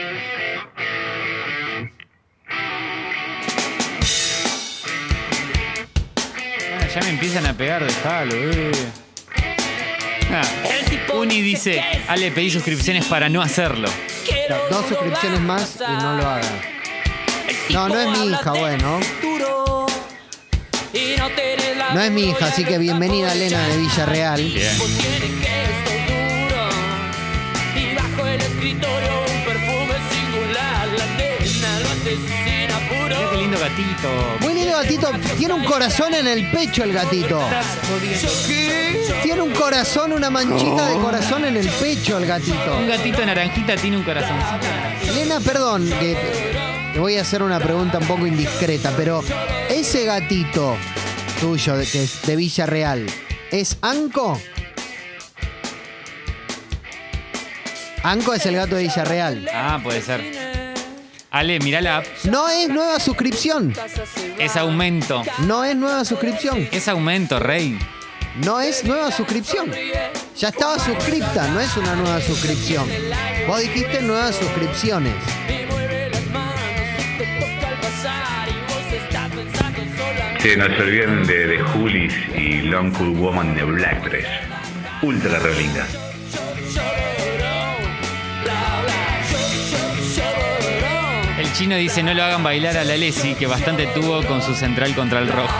[6.72, 8.72] Ah, ya me empiezan a pegar, dejalo, eh.
[10.32, 10.42] Ah,
[11.14, 13.88] Uni dice, Ale, pedí suscripciones para no hacerlo.
[14.68, 16.60] Dos suscripciones más y no lo hagan.
[17.70, 19.00] No, no es mi hija, bueno.
[21.92, 24.42] No es mi hija, así que bienvenida Elena de Villarreal.
[24.42, 25.63] Bien.
[33.68, 34.36] Gatito.
[34.40, 37.40] Muy lindo gatito, tiene un corazón en el pecho el gatito.
[39.22, 42.86] Tiene un corazón, una manchita de corazón en el pecho el Un gatito.
[42.86, 44.66] gatito naranjita tiene un corazoncito.
[45.10, 46.16] Elena, perdón, que
[46.92, 49.22] te voy a hacer una pregunta un poco indiscreta, pero
[49.70, 50.76] ese gatito
[51.40, 53.06] tuyo, de- que es de Villarreal,
[53.50, 54.40] ¿es Anco?
[58.02, 59.48] Anco es el gato de Villarreal.
[59.52, 60.53] Ah, puede ser.
[61.34, 62.06] Ale, mirá la app.
[62.30, 63.74] No es nueva suscripción.
[64.38, 65.24] Es aumento.
[65.48, 66.68] No es nueva suscripción.
[66.70, 67.76] Es aumento, rey.
[68.44, 69.68] No es nueva suscripción.
[70.38, 72.88] Ya estaba suscripta, no es una nueva suscripción.
[73.48, 75.12] Vos dijiste nuevas suscripciones.
[80.38, 84.28] Sí, no se olviden de, de Julis y Long Cool Woman de Black Dress.
[85.02, 85.84] Ultra rolinga.
[91.54, 94.92] Chino dice no lo hagan bailar a la Lesi, que bastante tuvo con su central
[94.96, 95.54] contra el rojo.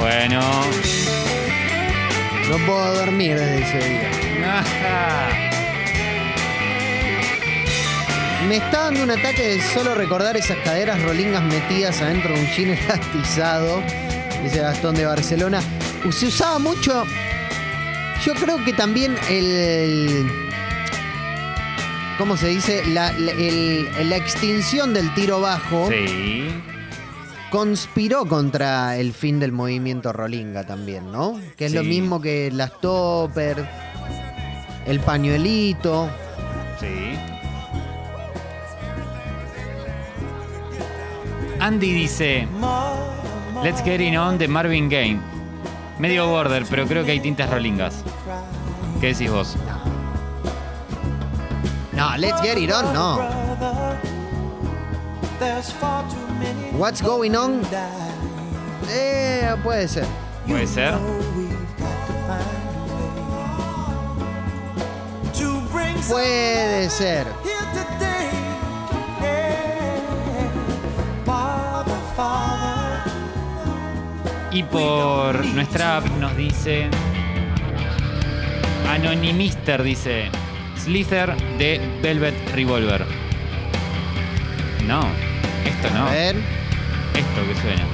[0.00, 0.40] Bueno.
[2.48, 4.10] No puedo dormir desde ese día.
[8.48, 12.46] Me está dando un ataque de solo recordar esas caderas rolingas metidas adentro de un
[12.46, 13.82] jean elastizado.
[14.42, 15.60] Dice Gastón de Barcelona.
[16.10, 17.04] Se usaba mucho.
[18.24, 20.47] Yo creo que también el.
[22.18, 22.84] ¿Cómo se dice?
[22.86, 26.48] La, la- el- la extinción del tiro bajo Sí.
[27.50, 31.40] conspiró contra el fin del movimiento rolinga también, ¿no?
[31.56, 33.64] Que es lo mismo que las topper,
[34.86, 36.08] el pañuelito.
[36.80, 37.14] Sí.
[41.60, 42.46] Andy dice
[43.62, 45.18] Let's Get It On de Marvin Gaye.
[45.98, 48.04] Medio border, pero creo que hay tintas rolingas.
[49.00, 49.56] ¿Qué decís vos?
[51.98, 53.18] No, let's get it on, no.
[56.78, 57.62] What's going on?
[58.88, 60.06] Eh, puede ser.
[60.46, 60.94] ¿Puede ser?
[66.08, 67.26] Puede ser.
[74.52, 76.90] Y por nuestra app nos dice.
[78.88, 80.30] Anonymister dice.
[80.78, 83.04] Slither de Velvet Revolver.
[84.86, 85.00] No,
[85.64, 86.06] esto no.
[86.06, 86.36] A ver.
[87.14, 87.84] Esto que suena.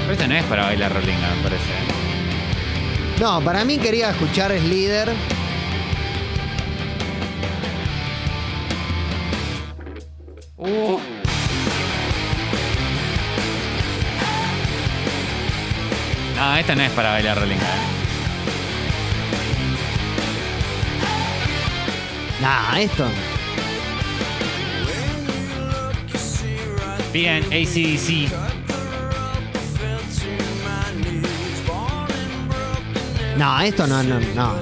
[0.00, 1.70] Pero esto no es para bailar rolinga, me parece.
[1.70, 3.20] ¿eh?
[3.20, 5.12] No, para mí quería escuchar Slither.
[10.56, 10.98] Uh.
[16.36, 18.01] No, esta no es para bailar rolinga.
[22.42, 23.06] Nah, esto.
[27.12, 28.32] Bien, ACDC.
[33.38, 34.54] No, esto no, no, no.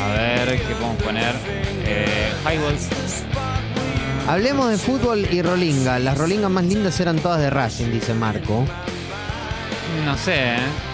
[0.00, 1.34] A ver, ¿qué podemos poner?
[1.84, 2.88] Eh, Highballs.
[4.28, 5.98] Hablemos de fútbol y rolinga.
[5.98, 8.64] Las rolingas más lindas eran todas de Racing, dice Marco.
[10.04, 10.91] No sé, ¿eh?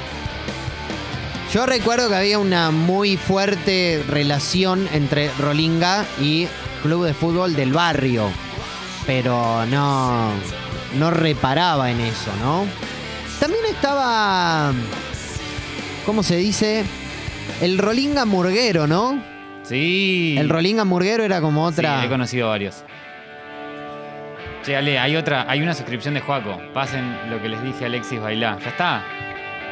[1.52, 6.46] Yo recuerdo que había una muy fuerte relación entre Rolinga y
[6.82, 8.30] club de fútbol del barrio.
[9.06, 10.30] Pero no,
[10.98, 12.66] no reparaba en eso, ¿no?
[13.40, 14.72] También estaba,
[16.04, 16.84] ¿cómo se dice?
[17.62, 19.18] El Rolinga Murguero, ¿no?
[19.62, 20.36] Sí.
[20.38, 22.00] El Rolinga Murguero era como otra...
[22.00, 22.84] Sí, he conocido varios.
[24.64, 26.60] Che, Ale, hay otra, hay una suscripción de Juaco.
[26.74, 28.58] Pasen lo que les dije a Alexis bailar.
[28.60, 29.04] Ya está.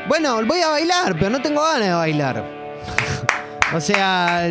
[0.09, 2.45] Bueno, voy a bailar, pero no tengo ganas de bailar.
[3.75, 4.49] o sea,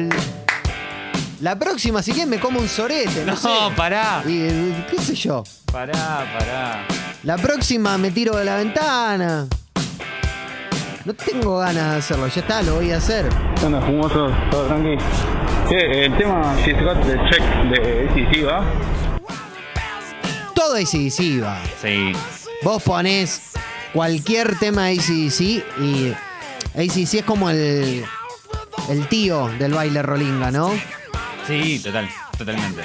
[1.42, 3.50] la próxima, si quieren, me como un sorete, no, No, sé.
[3.76, 4.22] pará.
[4.26, 5.44] Y, ¿Qué sé yo?
[5.72, 6.86] Pará, pará.
[7.24, 9.48] La próxima me tiro de la ventana.
[11.06, 13.30] No tengo ganas de hacerlo, ya está, lo voy a hacer.
[13.60, 14.28] ¿Qué onda, fumoso?
[14.50, 14.98] ¿Todo tranqui?
[15.70, 18.64] Che, el tema She's Got the Check de ACC, ¿va?
[20.54, 21.60] Todo ACDC va.
[21.82, 22.12] Sí.
[22.64, 23.52] Vos ponés
[23.96, 25.40] cualquier tema de ACDC
[25.80, 26.14] y
[26.76, 28.04] ACDC es como el,
[28.90, 30.70] el tío del baile rolinga, ¿no?
[31.48, 32.82] Sí, total, totalmente.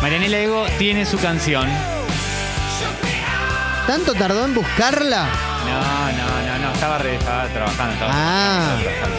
[0.00, 1.66] Marianela Ego tiene su canción.
[3.88, 5.26] ¿Tanto tardó en buscarla?
[6.04, 7.92] No, no, no, no, estaba, re- estaba trabajando.
[7.94, 8.76] Estaba Ah.
[8.78, 9.16] estaba trabajando.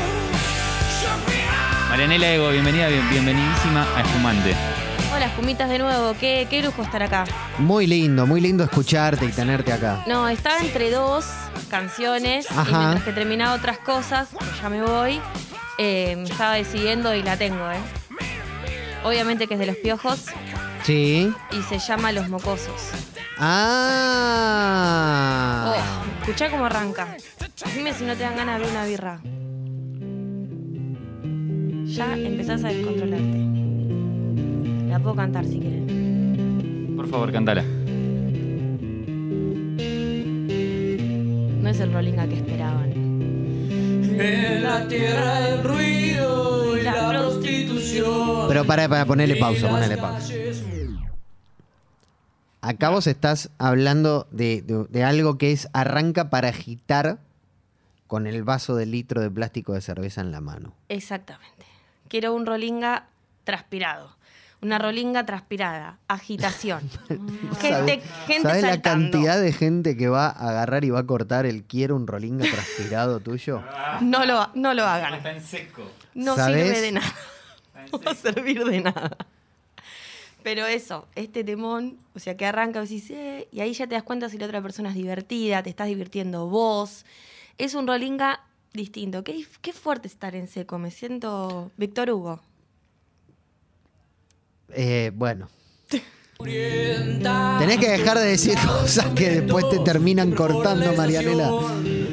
[1.90, 4.56] Marianela Ego, bienvenida, bien- bienvenidísima a Espumante.
[5.14, 6.14] Hola, Espumitas de nuevo.
[6.20, 7.26] Qué, qué lujo estar acá.
[7.58, 10.04] Muy lindo, muy lindo escucharte y tenerte acá.
[10.08, 11.26] No, estaba entre dos
[11.70, 12.78] canciones y Ajá.
[12.80, 15.20] mientras que terminaba otras cosas, que ya me voy,
[15.78, 17.78] eh, me estaba decidiendo y la tengo, ¿eh?
[19.04, 20.26] Obviamente que es de los piojos
[20.84, 21.34] Sí.
[21.52, 22.82] y se llama Los Mocosos.
[24.28, 25.66] Ah.
[25.68, 25.76] Oh,
[26.26, 27.16] escuchá cómo arranca.
[27.76, 29.20] Dime si no te dan ganas de abrir una birra.
[31.86, 33.38] Ya empezás a descontrolarte.
[34.90, 36.94] La puedo cantar si quieren.
[36.96, 37.62] Por favor, cantala.
[41.62, 42.92] No es el rollinga que esperaban.
[44.18, 48.48] En la tierra del ruido y la prostitución.
[48.48, 50.34] Pero para, para ponerle pausa, ponerle pausa.
[52.68, 57.20] Acá vos estás hablando de, de- de algo que es arranca para agitar
[58.08, 60.74] con el vaso de litro de plástico de cerveza en la mano.
[60.90, 61.66] Exactamente.
[62.08, 63.08] Quiero un rollinga
[63.44, 64.16] transpirado.
[64.62, 66.00] Una rolinga transpirada.
[66.08, 66.90] Agitación.
[67.60, 71.46] gente gente ¿Sabes la cantidad de gente que va a agarrar y va a cortar
[71.46, 73.62] el quiero un rolinga transpirado tuyo?
[74.02, 75.24] No lo, no lo hagan.
[75.26, 75.84] en seco.
[76.16, 76.66] No ¿Sabes?
[76.66, 77.14] sirve de nada.
[77.92, 79.12] No va a servir de nada.
[80.46, 83.96] Pero eso, este temón, o sea, que arranca y decís, eh, y ahí ya te
[83.96, 87.04] das cuenta si la otra persona es divertida, te estás divirtiendo vos.
[87.58, 89.24] Es un rolinga distinto.
[89.24, 90.78] Qué, qué fuerte estar en seco.
[90.78, 92.42] Me siento Víctor Hugo.
[94.70, 95.50] Eh, bueno.
[96.38, 101.50] Tenés que dejar de decir cosas que después te terminan cortando, Marianela.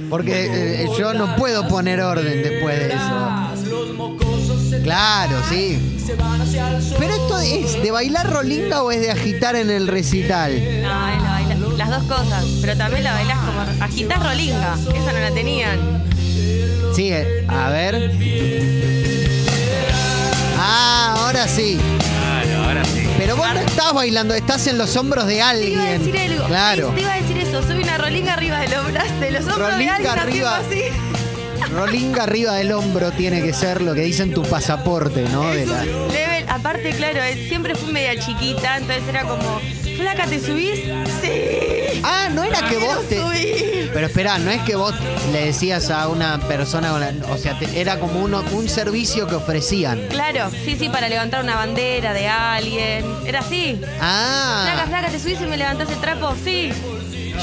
[0.08, 3.51] Porque eh, yo no puedo poner orden después de eso.
[3.86, 5.78] Los mocosos se Claro, sí.
[6.04, 6.96] se van hacia el sol.
[6.98, 10.52] Pero esto es de bailar rolinga o es de agitar en el recital.
[10.52, 10.82] No, es
[11.22, 12.44] la baila- las dos cosas.
[12.60, 14.74] Pero también la bailás como agitás rolinga.
[14.94, 16.02] Esa no la tenían.
[16.94, 18.12] Sí, eh, a ver.
[20.58, 21.78] Ah, ahora sí.
[21.98, 23.08] Claro, ahora sí.
[23.18, 25.98] Pero vos no estás bailando, estás en los hombros de Te iba a alguien.
[25.98, 26.44] decir algo.
[26.46, 26.88] Claro.
[26.94, 27.62] Te iba a decir eso.
[27.62, 30.56] Soy una rolinga arriba de los brazos, de los hombros Rolinga de alguien arriba.
[30.58, 30.82] así.
[31.74, 35.50] Rolinga arriba del hombro tiene que ser lo que dice en tu pasaporte, ¿no?
[35.50, 39.60] De la- Level, aparte, claro, siempre fui media chiquita, entonces era como,
[39.96, 40.80] flaca, ¿te subís?
[41.22, 42.00] Sí.
[42.04, 43.20] Ah, no era que vos te.
[43.20, 43.90] subir.
[43.94, 44.94] Pero espera, no es que vos
[45.32, 49.26] le decías a una persona, con la- o sea, te- era como uno, un servicio
[49.26, 50.00] que ofrecían.
[50.08, 53.04] Claro, sí, sí, para levantar una bandera de alguien.
[53.26, 53.76] Era así.
[53.78, 56.34] Flaca, Ah, flaca, ¿te subís y me levantás el trapo?
[56.44, 56.72] Sí.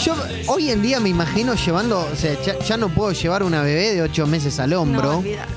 [0.03, 0.15] Yo
[0.47, 3.93] hoy en día me imagino llevando, o sea, ya, ya no puedo llevar una bebé
[3.93, 5.17] de ocho meses al No, hombro.
[5.19, 5.49] olvídate.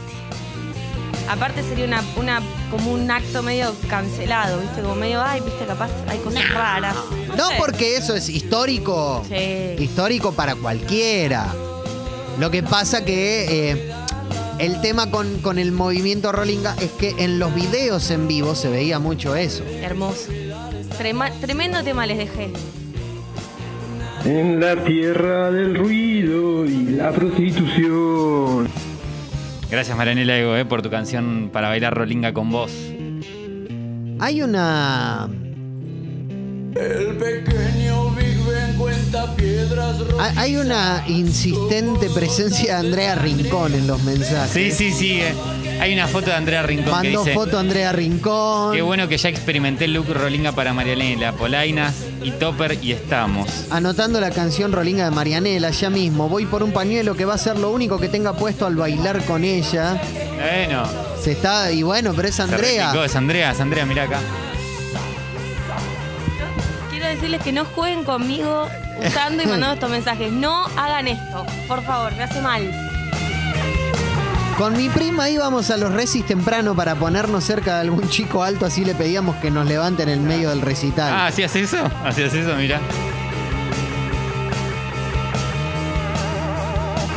[1.29, 4.83] Aparte sería una, una, como un acto medio cancelado, ¿viste?
[4.83, 6.95] Como medio, ay, viste, capaz hay cosas raras.
[7.37, 7.55] No sé.
[7.59, 9.25] porque eso es histórico.
[9.29, 9.83] Sí.
[9.83, 11.47] Histórico para cualquiera.
[12.39, 13.93] Lo que pasa que eh,
[14.59, 18.69] el tema con, con el movimiento Rollinga es que en los videos en vivo se
[18.69, 19.63] veía mucho eso.
[19.65, 20.27] Hermoso.
[20.99, 22.51] Trema- tremendo tema les dejé.
[24.25, 28.69] En la tierra del ruido y la prostitución.
[29.71, 32.71] Gracias Marianela Ego eh, por tu canción para bailar rolinga con vos.
[34.21, 35.29] Hay una.
[36.75, 43.87] El pequeño Big Ben cuenta piedras hay- Hay una insistente presencia de Andrea Rincón en
[43.87, 44.51] los mensajes.
[44.51, 45.21] Sí, sí, sí.
[45.21, 45.35] eh.
[45.83, 47.35] Hay una foto de Andrea Rincón que Mandó dice...
[47.35, 48.73] foto Andrea Rincón.
[48.73, 53.49] Qué bueno que ya experimenté el look rolinga para Marianela, Polainas y Topper y estamos.
[53.69, 56.29] Anotando la canción Rolinga de Marianela, ya mismo.
[56.29, 59.25] Voy por un pañuelo que va a ser lo único que tenga puesto al bailar
[59.25, 60.01] con ella.
[60.37, 60.85] Bueno,
[61.21, 61.73] Se está.
[61.73, 62.87] Y bueno, pero es Andrea.
[62.87, 64.21] replicó, es Andrea, es Andrea, mira acá.
[66.91, 68.69] Quiero decirles que no jueguen conmigo
[69.05, 70.31] usando y mandando estos mensajes.
[70.31, 72.92] No hagan esto, por favor, me hace mal.
[74.57, 78.67] Con mi prima íbamos a los recis temprano para ponernos cerca de algún chico alto,
[78.67, 81.13] así le pedíamos que nos levanten en el medio del recital.
[81.13, 81.79] Ah, ¿hacías eso?
[82.05, 82.55] ¿Hacías eso?
[82.57, 82.81] Mira.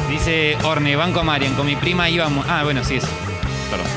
[0.10, 2.46] Dice Orne, Banco Marian, con mi prima íbamos...
[2.50, 3.04] Ah, bueno, sí, es.
[3.70, 3.88] Perdón.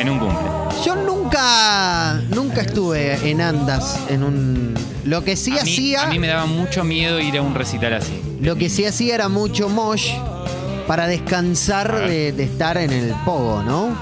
[0.00, 0.48] En un cumple.
[0.84, 4.74] Yo nunca, nunca estuve en andas en un.
[5.04, 7.54] Lo que sí a, mí, hacía, a mí me daba mucho miedo ir a un
[7.54, 8.20] recital así.
[8.40, 10.12] lo que sí hacía era mucho mosh
[10.88, 13.96] para descansar de, de estar en el pogo, ¿no?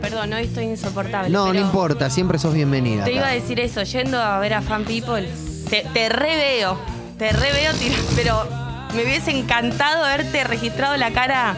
[0.00, 1.28] Perdón, hoy estoy insoportable.
[1.30, 3.04] No, no pero importa, siempre sos bienvenida.
[3.04, 5.28] Te iba a decir eso, yendo a ver a Fan People,
[5.68, 6.78] te, te reveo,
[7.18, 8.48] te reveo, tira- pero
[8.94, 11.54] me hubiese encantado verte registrado la cara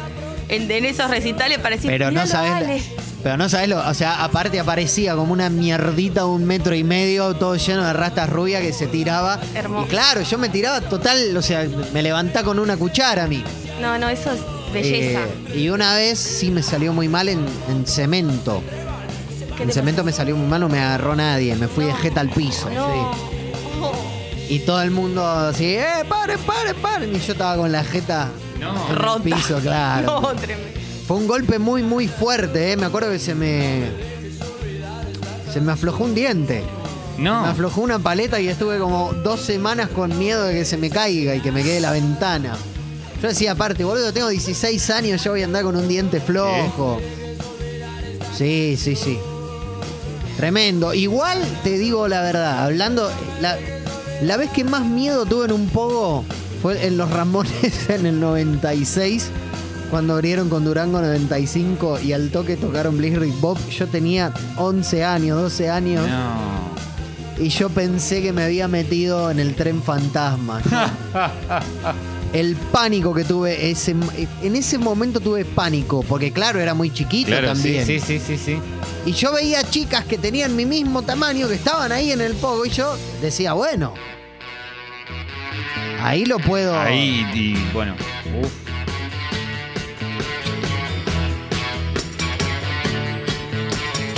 [0.49, 2.53] en, en esos recitales para decir, Pero no "Miralo, sabes.
[2.53, 2.83] Ale".
[3.23, 3.79] Pero no sabes lo.
[3.89, 7.93] O sea, aparte aparecía como una mierdita de un metro y medio, todo lleno de
[7.93, 9.39] rastas rubias que se tiraba.
[9.55, 9.87] Hermoso.
[9.87, 13.45] Y claro, yo me tiraba total, o sea, me levantaba con una cuchara a mí.
[13.81, 14.41] No, no, eso es
[14.73, 15.21] belleza.
[15.53, 18.63] Eh, y una vez sí me salió muy mal en, en cemento.
[19.57, 21.55] ¿Qué En cemento me salió muy mal, no me agarró nadie.
[21.57, 22.69] Me fui de jeta al piso.
[22.71, 22.89] No.
[22.89, 24.55] sí.
[24.55, 27.15] Y todo el mundo así, ¡eh, paren, paren, paren!
[27.15, 28.29] Y yo estaba con la jeta
[28.61, 28.73] No.
[28.87, 29.23] en el Rota.
[29.23, 30.21] piso, claro.
[30.33, 30.33] No.
[31.07, 32.77] Fue un golpe muy, muy fuerte, ¿eh?
[32.77, 33.83] Me acuerdo que se me.
[35.53, 36.63] Se me aflojó un diente.
[37.19, 37.45] Me No.
[37.45, 41.35] aflojó una paleta y estuve como dos semanas con miedo de que se me caiga
[41.35, 42.57] y que me quede la ventana.
[43.23, 47.01] Yo decía, aparte, boludo, tengo 16 años, yo voy a andar con un diente flojo.
[48.37, 49.17] Sí, sí, sí.
[50.37, 50.93] Tremendo.
[50.93, 53.09] Igual te digo la verdad, hablando.
[53.41, 53.57] La,
[54.23, 56.25] la vez que más miedo tuve en un pogo
[56.63, 59.29] fue en los Ramones en el 96.
[59.89, 65.41] Cuando abrieron con Durango 95 y al toque tocaron Blizzard Bob, yo tenía 11 años,
[65.41, 66.09] 12 años.
[66.09, 66.73] No.
[67.39, 70.61] Y yo pensé que me había metido en el tren fantasma.
[72.33, 73.95] el pánico que tuve, ese,
[74.43, 77.85] en ese momento tuve pánico, porque claro, era muy chiquito Claro, también.
[77.87, 78.59] sí, sí, sí, sí.
[79.05, 82.65] Y yo veía chicas que tenían mi mismo tamaño, que estaban ahí en el pogo,
[82.65, 83.93] y yo decía, bueno,
[86.01, 86.79] ahí lo puedo...
[86.79, 87.95] Ahí, y bueno.
[88.41, 88.51] Uf.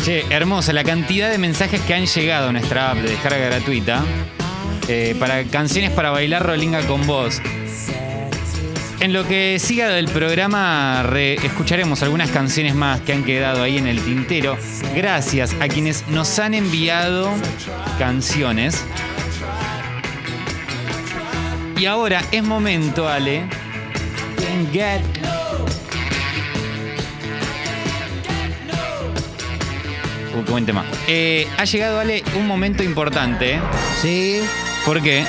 [0.05, 4.05] Che, hermosa la cantidad de mensajes que han llegado a nuestra app de descarga gratuita
[4.87, 7.41] eh, para canciones para bailar rolinga con vos.
[9.05, 13.77] En lo que siga del programa re- escucharemos algunas canciones más que han quedado ahí
[13.77, 14.57] en el tintero.
[14.95, 17.31] Gracias a quienes nos han enviado
[17.99, 18.83] canciones.
[21.77, 23.43] Y ahora es momento, Ale.
[30.33, 30.87] Uh, qué buen tema.
[31.09, 33.61] Eh, ha llegado, Ale, un momento importante.
[34.01, 34.41] Sí,
[34.87, 35.25] ¿Por qué?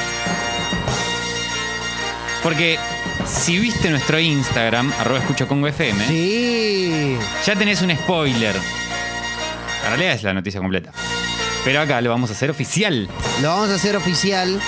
[2.41, 2.77] Porque
[3.25, 7.17] si viste nuestro Instagram, arroba escucho Congo FM, sí.
[7.45, 8.55] ya tenés un spoiler.
[8.55, 10.91] En realidad es la noticia completa.
[11.63, 13.07] Pero acá lo vamos a hacer oficial.
[13.41, 14.59] Lo vamos a hacer oficial.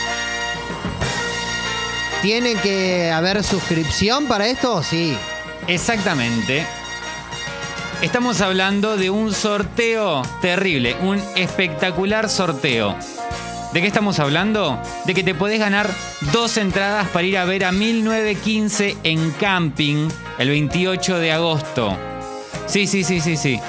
[2.21, 4.81] ¿Tiene que haber suscripción para esto?
[4.83, 5.15] Sí.
[5.67, 6.65] Exactamente.
[8.01, 12.95] Estamos hablando de un sorteo terrible, un espectacular sorteo
[13.77, 14.81] ¿De qué estamos hablando?
[15.05, 15.87] De que te podés ganar
[16.33, 20.09] dos entradas para ir a ver a 1915 en camping
[20.39, 21.95] el 28 de agosto.
[22.65, 23.59] Sí, sí, sí, sí, sí.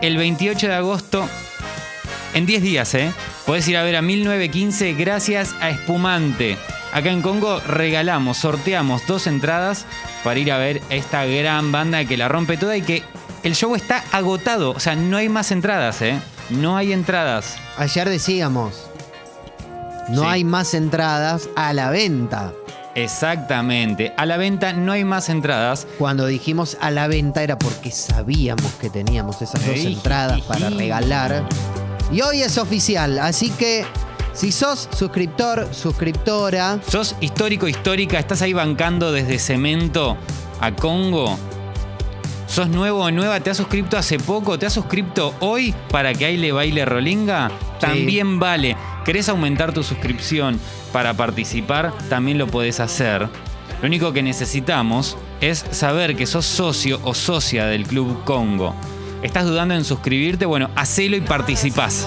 [0.00, 1.28] El 28 de agosto,
[2.32, 3.12] en 10 días, ¿eh?
[3.44, 6.56] Podés ir a ver a 1915 gracias a Espumante.
[6.94, 9.84] Acá en Congo regalamos, sorteamos dos entradas
[10.24, 13.02] para ir a ver esta gran banda que la rompe toda y que
[13.42, 14.70] el show está agotado.
[14.70, 16.18] O sea, no hay más entradas, ¿eh?
[16.48, 17.58] No hay entradas.
[17.76, 18.87] Ayer decíamos,
[20.08, 20.28] no Sí.
[20.28, 22.52] hay más entradas a la venta.
[22.94, 24.12] Exactamente.
[24.16, 25.86] A la venta no hay más entradas.
[25.98, 29.94] Cuando dijimos a la venta era porque sabíamos que teníamos esas dos Ey.
[29.94, 31.44] entradas para regalar.
[32.10, 33.84] Y hoy es oficial, así que
[34.32, 40.16] si sos suscriptor, suscriptora, Sos histórico, histórica, estás ahí bancando desde Cemento
[40.60, 41.38] a Congo.
[42.46, 43.40] ¿Sos nuevo o nueva?
[43.40, 44.58] ¿Te has suscrito hace poco?
[44.58, 47.50] ¿Te has suscrito hoy para que ahí le baile Rolinga?
[47.78, 48.76] También vale.
[49.08, 50.60] ¿Querés aumentar tu suscripción
[50.92, 51.94] para participar?
[52.10, 53.22] También lo podés hacer.
[53.80, 58.74] Lo único que necesitamos es saber que sos socio o socia del Club Congo.
[59.22, 60.44] ¿Estás dudando en suscribirte?
[60.44, 62.06] Bueno, hacelo y participás.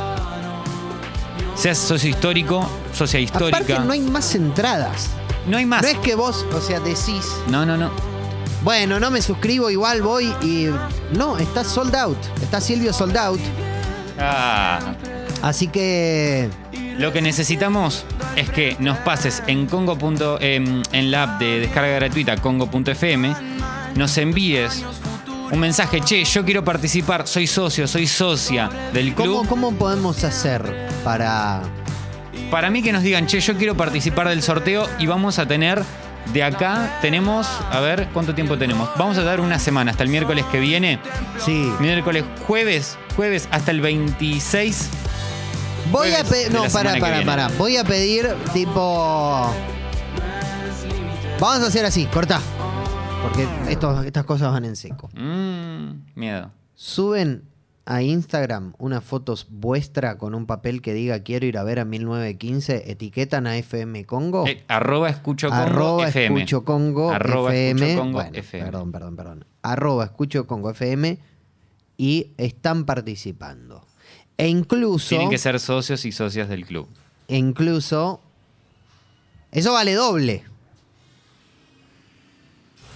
[1.56, 3.58] Seas socio histórico, socia histórica.
[3.58, 5.10] aparte no hay más entradas.
[5.48, 5.82] No hay más.
[5.82, 7.90] No es que vos, o sea, decís, No, no, no.
[8.64, 10.68] bueno, no me suscribo, igual voy y...
[11.18, 13.42] No, está sold out, está Silvio sold out.
[14.20, 14.94] Ah,
[15.42, 16.61] Así que...
[16.98, 19.98] lo que necesitamos es que nos pases en Congo.
[19.98, 23.34] punto- em, en la app de descarga gratuita congo.fm,
[23.96, 24.84] nos envíes
[25.52, 29.36] un mensaje, che, yo quiero participar, soy socio, soy socia del club.
[29.38, 31.62] ¿Cómo, ¿Cómo podemos hacer para...?
[32.50, 35.82] Para mí que nos digan, che, yo quiero participar del sorteo y vamos a tener
[36.34, 38.90] de acá, tenemos, a ver, ¿cuánto tiempo tenemos?
[38.98, 41.00] Vamos a dar una semana, hasta el miércoles que viene.
[41.44, 41.70] Sí.
[41.80, 44.90] Miércoles, jueves, jueves hasta el 26.
[45.90, 46.52] Voy a pedir.
[46.52, 47.48] No, para, para, para.
[47.58, 49.52] Voy a pedir tipo.
[51.40, 52.40] Vamos a hacer así, cortá.
[53.24, 55.10] Porque estos- estas cosas van en seco.
[55.16, 56.52] Mmm, miedo.
[56.76, 57.44] Suben
[57.86, 61.86] a Instagram una foto vuestra con un papel que diga quiero ir a ver a
[61.86, 64.48] 1915, etiquetan a FM Congo.
[64.48, 66.40] Eh, arroba escucho Congo arroba FM.
[66.42, 67.82] escucho Congo Arroba FM.
[67.82, 68.66] escucho Congo Bueno, FM.
[68.66, 69.46] Perdón, perdón, perdón.
[69.64, 71.20] Arroba escucho Congo FM
[71.98, 73.81] y están participando.
[74.42, 75.10] E incluso.
[75.10, 76.88] Tienen que ser socios y socias del club.
[77.28, 78.20] E incluso.
[79.52, 80.44] Eso vale doble.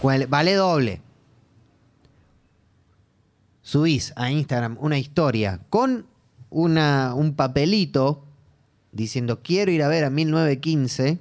[0.02, 1.02] Vale doble.
[3.62, 6.06] Subís a Instagram una historia con
[6.52, 8.24] una, un papelito
[8.92, 11.20] diciendo quiero ir a ver a 1915.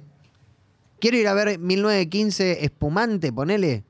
[0.99, 3.83] Quiero ir a ver 1915 espumante, ponele.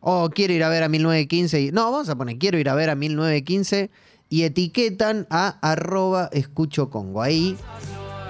[0.00, 1.60] O quiero ir a ver a 1915.
[1.60, 3.90] y- No, vamos a poner quiero ir a ver a 1915
[4.32, 7.20] y etiquetan a arroba escucho Congo.
[7.20, 7.54] Ahí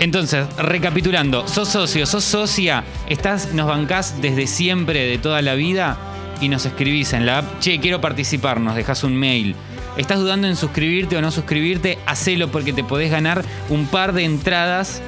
[0.01, 5.97] Entonces, recapitulando, sos socio, sos socia, estás, nos bancás desde siempre, de toda la vida,
[6.41, 9.55] y nos escribís en la app, che, quiero participar, nos dejas un mail.
[9.97, 12.01] ¿Estás dudando en suscribirte o no suscribirte?
[12.05, 15.01] Hacelo porque te podés ganar un par de entradas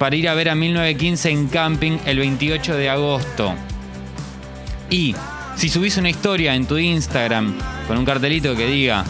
[0.00, 3.54] para ir a ver a 1915 en camping el 28 de agosto.
[4.90, 5.14] Y
[5.54, 7.54] si subís una historia en tu Instagram
[7.86, 9.04] con un cartelito que diga...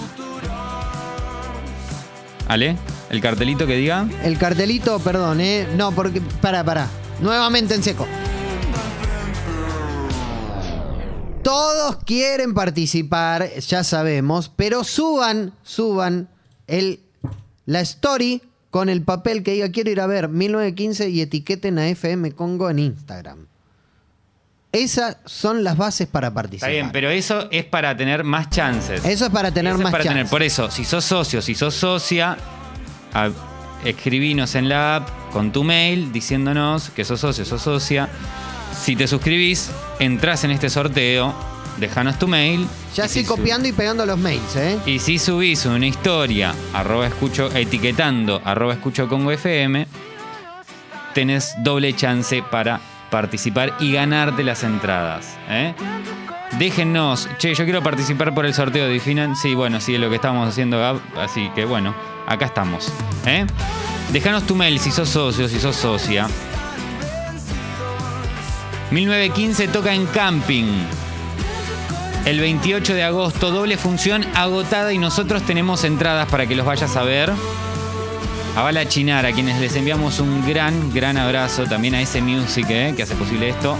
[2.48, 2.76] ¿Ale?
[3.10, 4.08] ¿El cartelito que diga?
[4.24, 5.68] El cartelito, perdón, ¿eh?
[5.76, 6.22] No, porque.
[6.40, 6.88] Para, para.
[7.20, 8.06] Nuevamente en seco.
[11.42, 16.28] Todos quieren participar, ya sabemos, pero suban, suban
[16.66, 17.00] el,
[17.64, 21.88] la story con el papel que diga quiero ir a ver 1915 y etiqueten a
[21.88, 23.46] FM Congo en Instagram.
[24.70, 26.70] Esas son las bases para Está participar.
[26.70, 29.02] bien, pero eso es para tener más chances.
[29.04, 30.18] Eso es para tener Eso más para tener.
[30.18, 30.30] chances.
[30.30, 32.36] Por eso, si sos socio, si sos socia,
[33.14, 33.30] a-
[33.84, 38.08] escribinos en la app con tu mail diciéndonos que sos socio, sos socia.
[38.78, 41.32] Si te suscribís, entras en este sorteo,
[41.78, 42.66] déjanos tu mail.
[42.94, 44.78] Ya estoy si copiando y pegando los mails, ¿eh?
[44.84, 49.86] Y si subís una historia, arroba escucho, etiquetando arroba escucho Congo FM,
[51.14, 52.80] tenés doble chance para
[53.10, 55.36] participar y ganarte las entradas.
[55.48, 55.74] ¿eh?
[56.58, 59.36] Déjennos, che, yo quiero participar por el sorteo, definan.
[59.36, 61.00] Sí, bueno, sí, es lo que estamos haciendo, Gab.
[61.16, 61.94] Así que bueno,
[62.26, 62.92] acá estamos.
[63.26, 63.46] ¿eh?
[64.12, 66.26] Déjanos tu mail si sos socio, si sos socia.
[68.90, 70.86] 1915 toca en camping.
[72.24, 76.96] El 28 de agosto, doble función agotada y nosotros tenemos entradas para que los vayas
[76.96, 77.32] a ver.
[78.58, 81.64] A Bala Chinar, a quienes les enviamos un gran, gran abrazo.
[81.66, 83.76] También a ese Music, eh, que hace posible esto.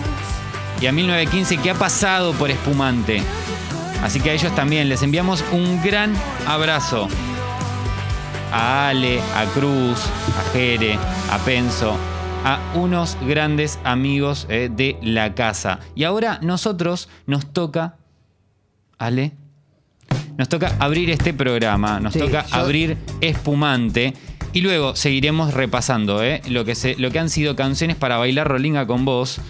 [0.81, 3.21] Y a 1915, que ha pasado por Espumante.
[4.05, 6.13] Así que a ellos también les enviamos un gran
[6.47, 7.09] abrazo.
[8.53, 9.99] a Ale, a Cruz,
[10.39, 10.97] a Jere,
[11.31, 11.97] a Penso,
[12.47, 15.81] a unos grandes amigos eh, de la casa.
[15.95, 17.97] Y ahora nosotros nos toca,
[18.97, 19.33] Ale,
[20.39, 24.15] nos toca abrir este programa, nos Sí, toca yo- abrir Espumante.
[24.53, 28.49] Y luego seguiremos repasando eh, lo, que se- lo que han sido canciones para bailar
[28.49, 29.41] Rolinga con vos.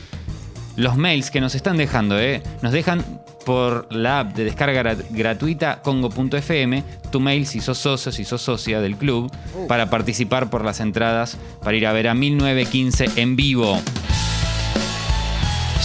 [0.76, 3.04] Los mails que nos están dejando, eh, nos dejan
[3.46, 8.42] por la app de descarga gra- gratuita congo.fm tu mail si sos socio, si sos
[8.42, 9.32] socia del club,
[9.66, 13.80] para participar por las entradas para ir a ver a 1915 en vivo.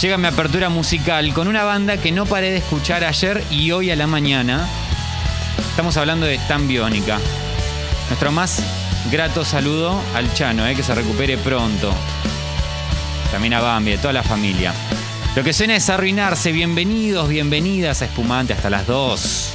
[0.02, 3.90] Llega mi apertura musical con una banda que no paré de escuchar ayer y hoy
[3.90, 4.68] a la mañana.
[5.70, 7.18] Estamos hablando de Stan Biónica.
[8.08, 8.62] Nuestro más
[9.10, 11.92] grato saludo al Chano, eh, que se recupere pronto.
[13.30, 14.72] También a Bambi, a toda la familia.
[15.34, 16.52] Lo que suena es arruinarse.
[16.52, 19.52] Bienvenidos, bienvenidas a Espumante hasta las 2.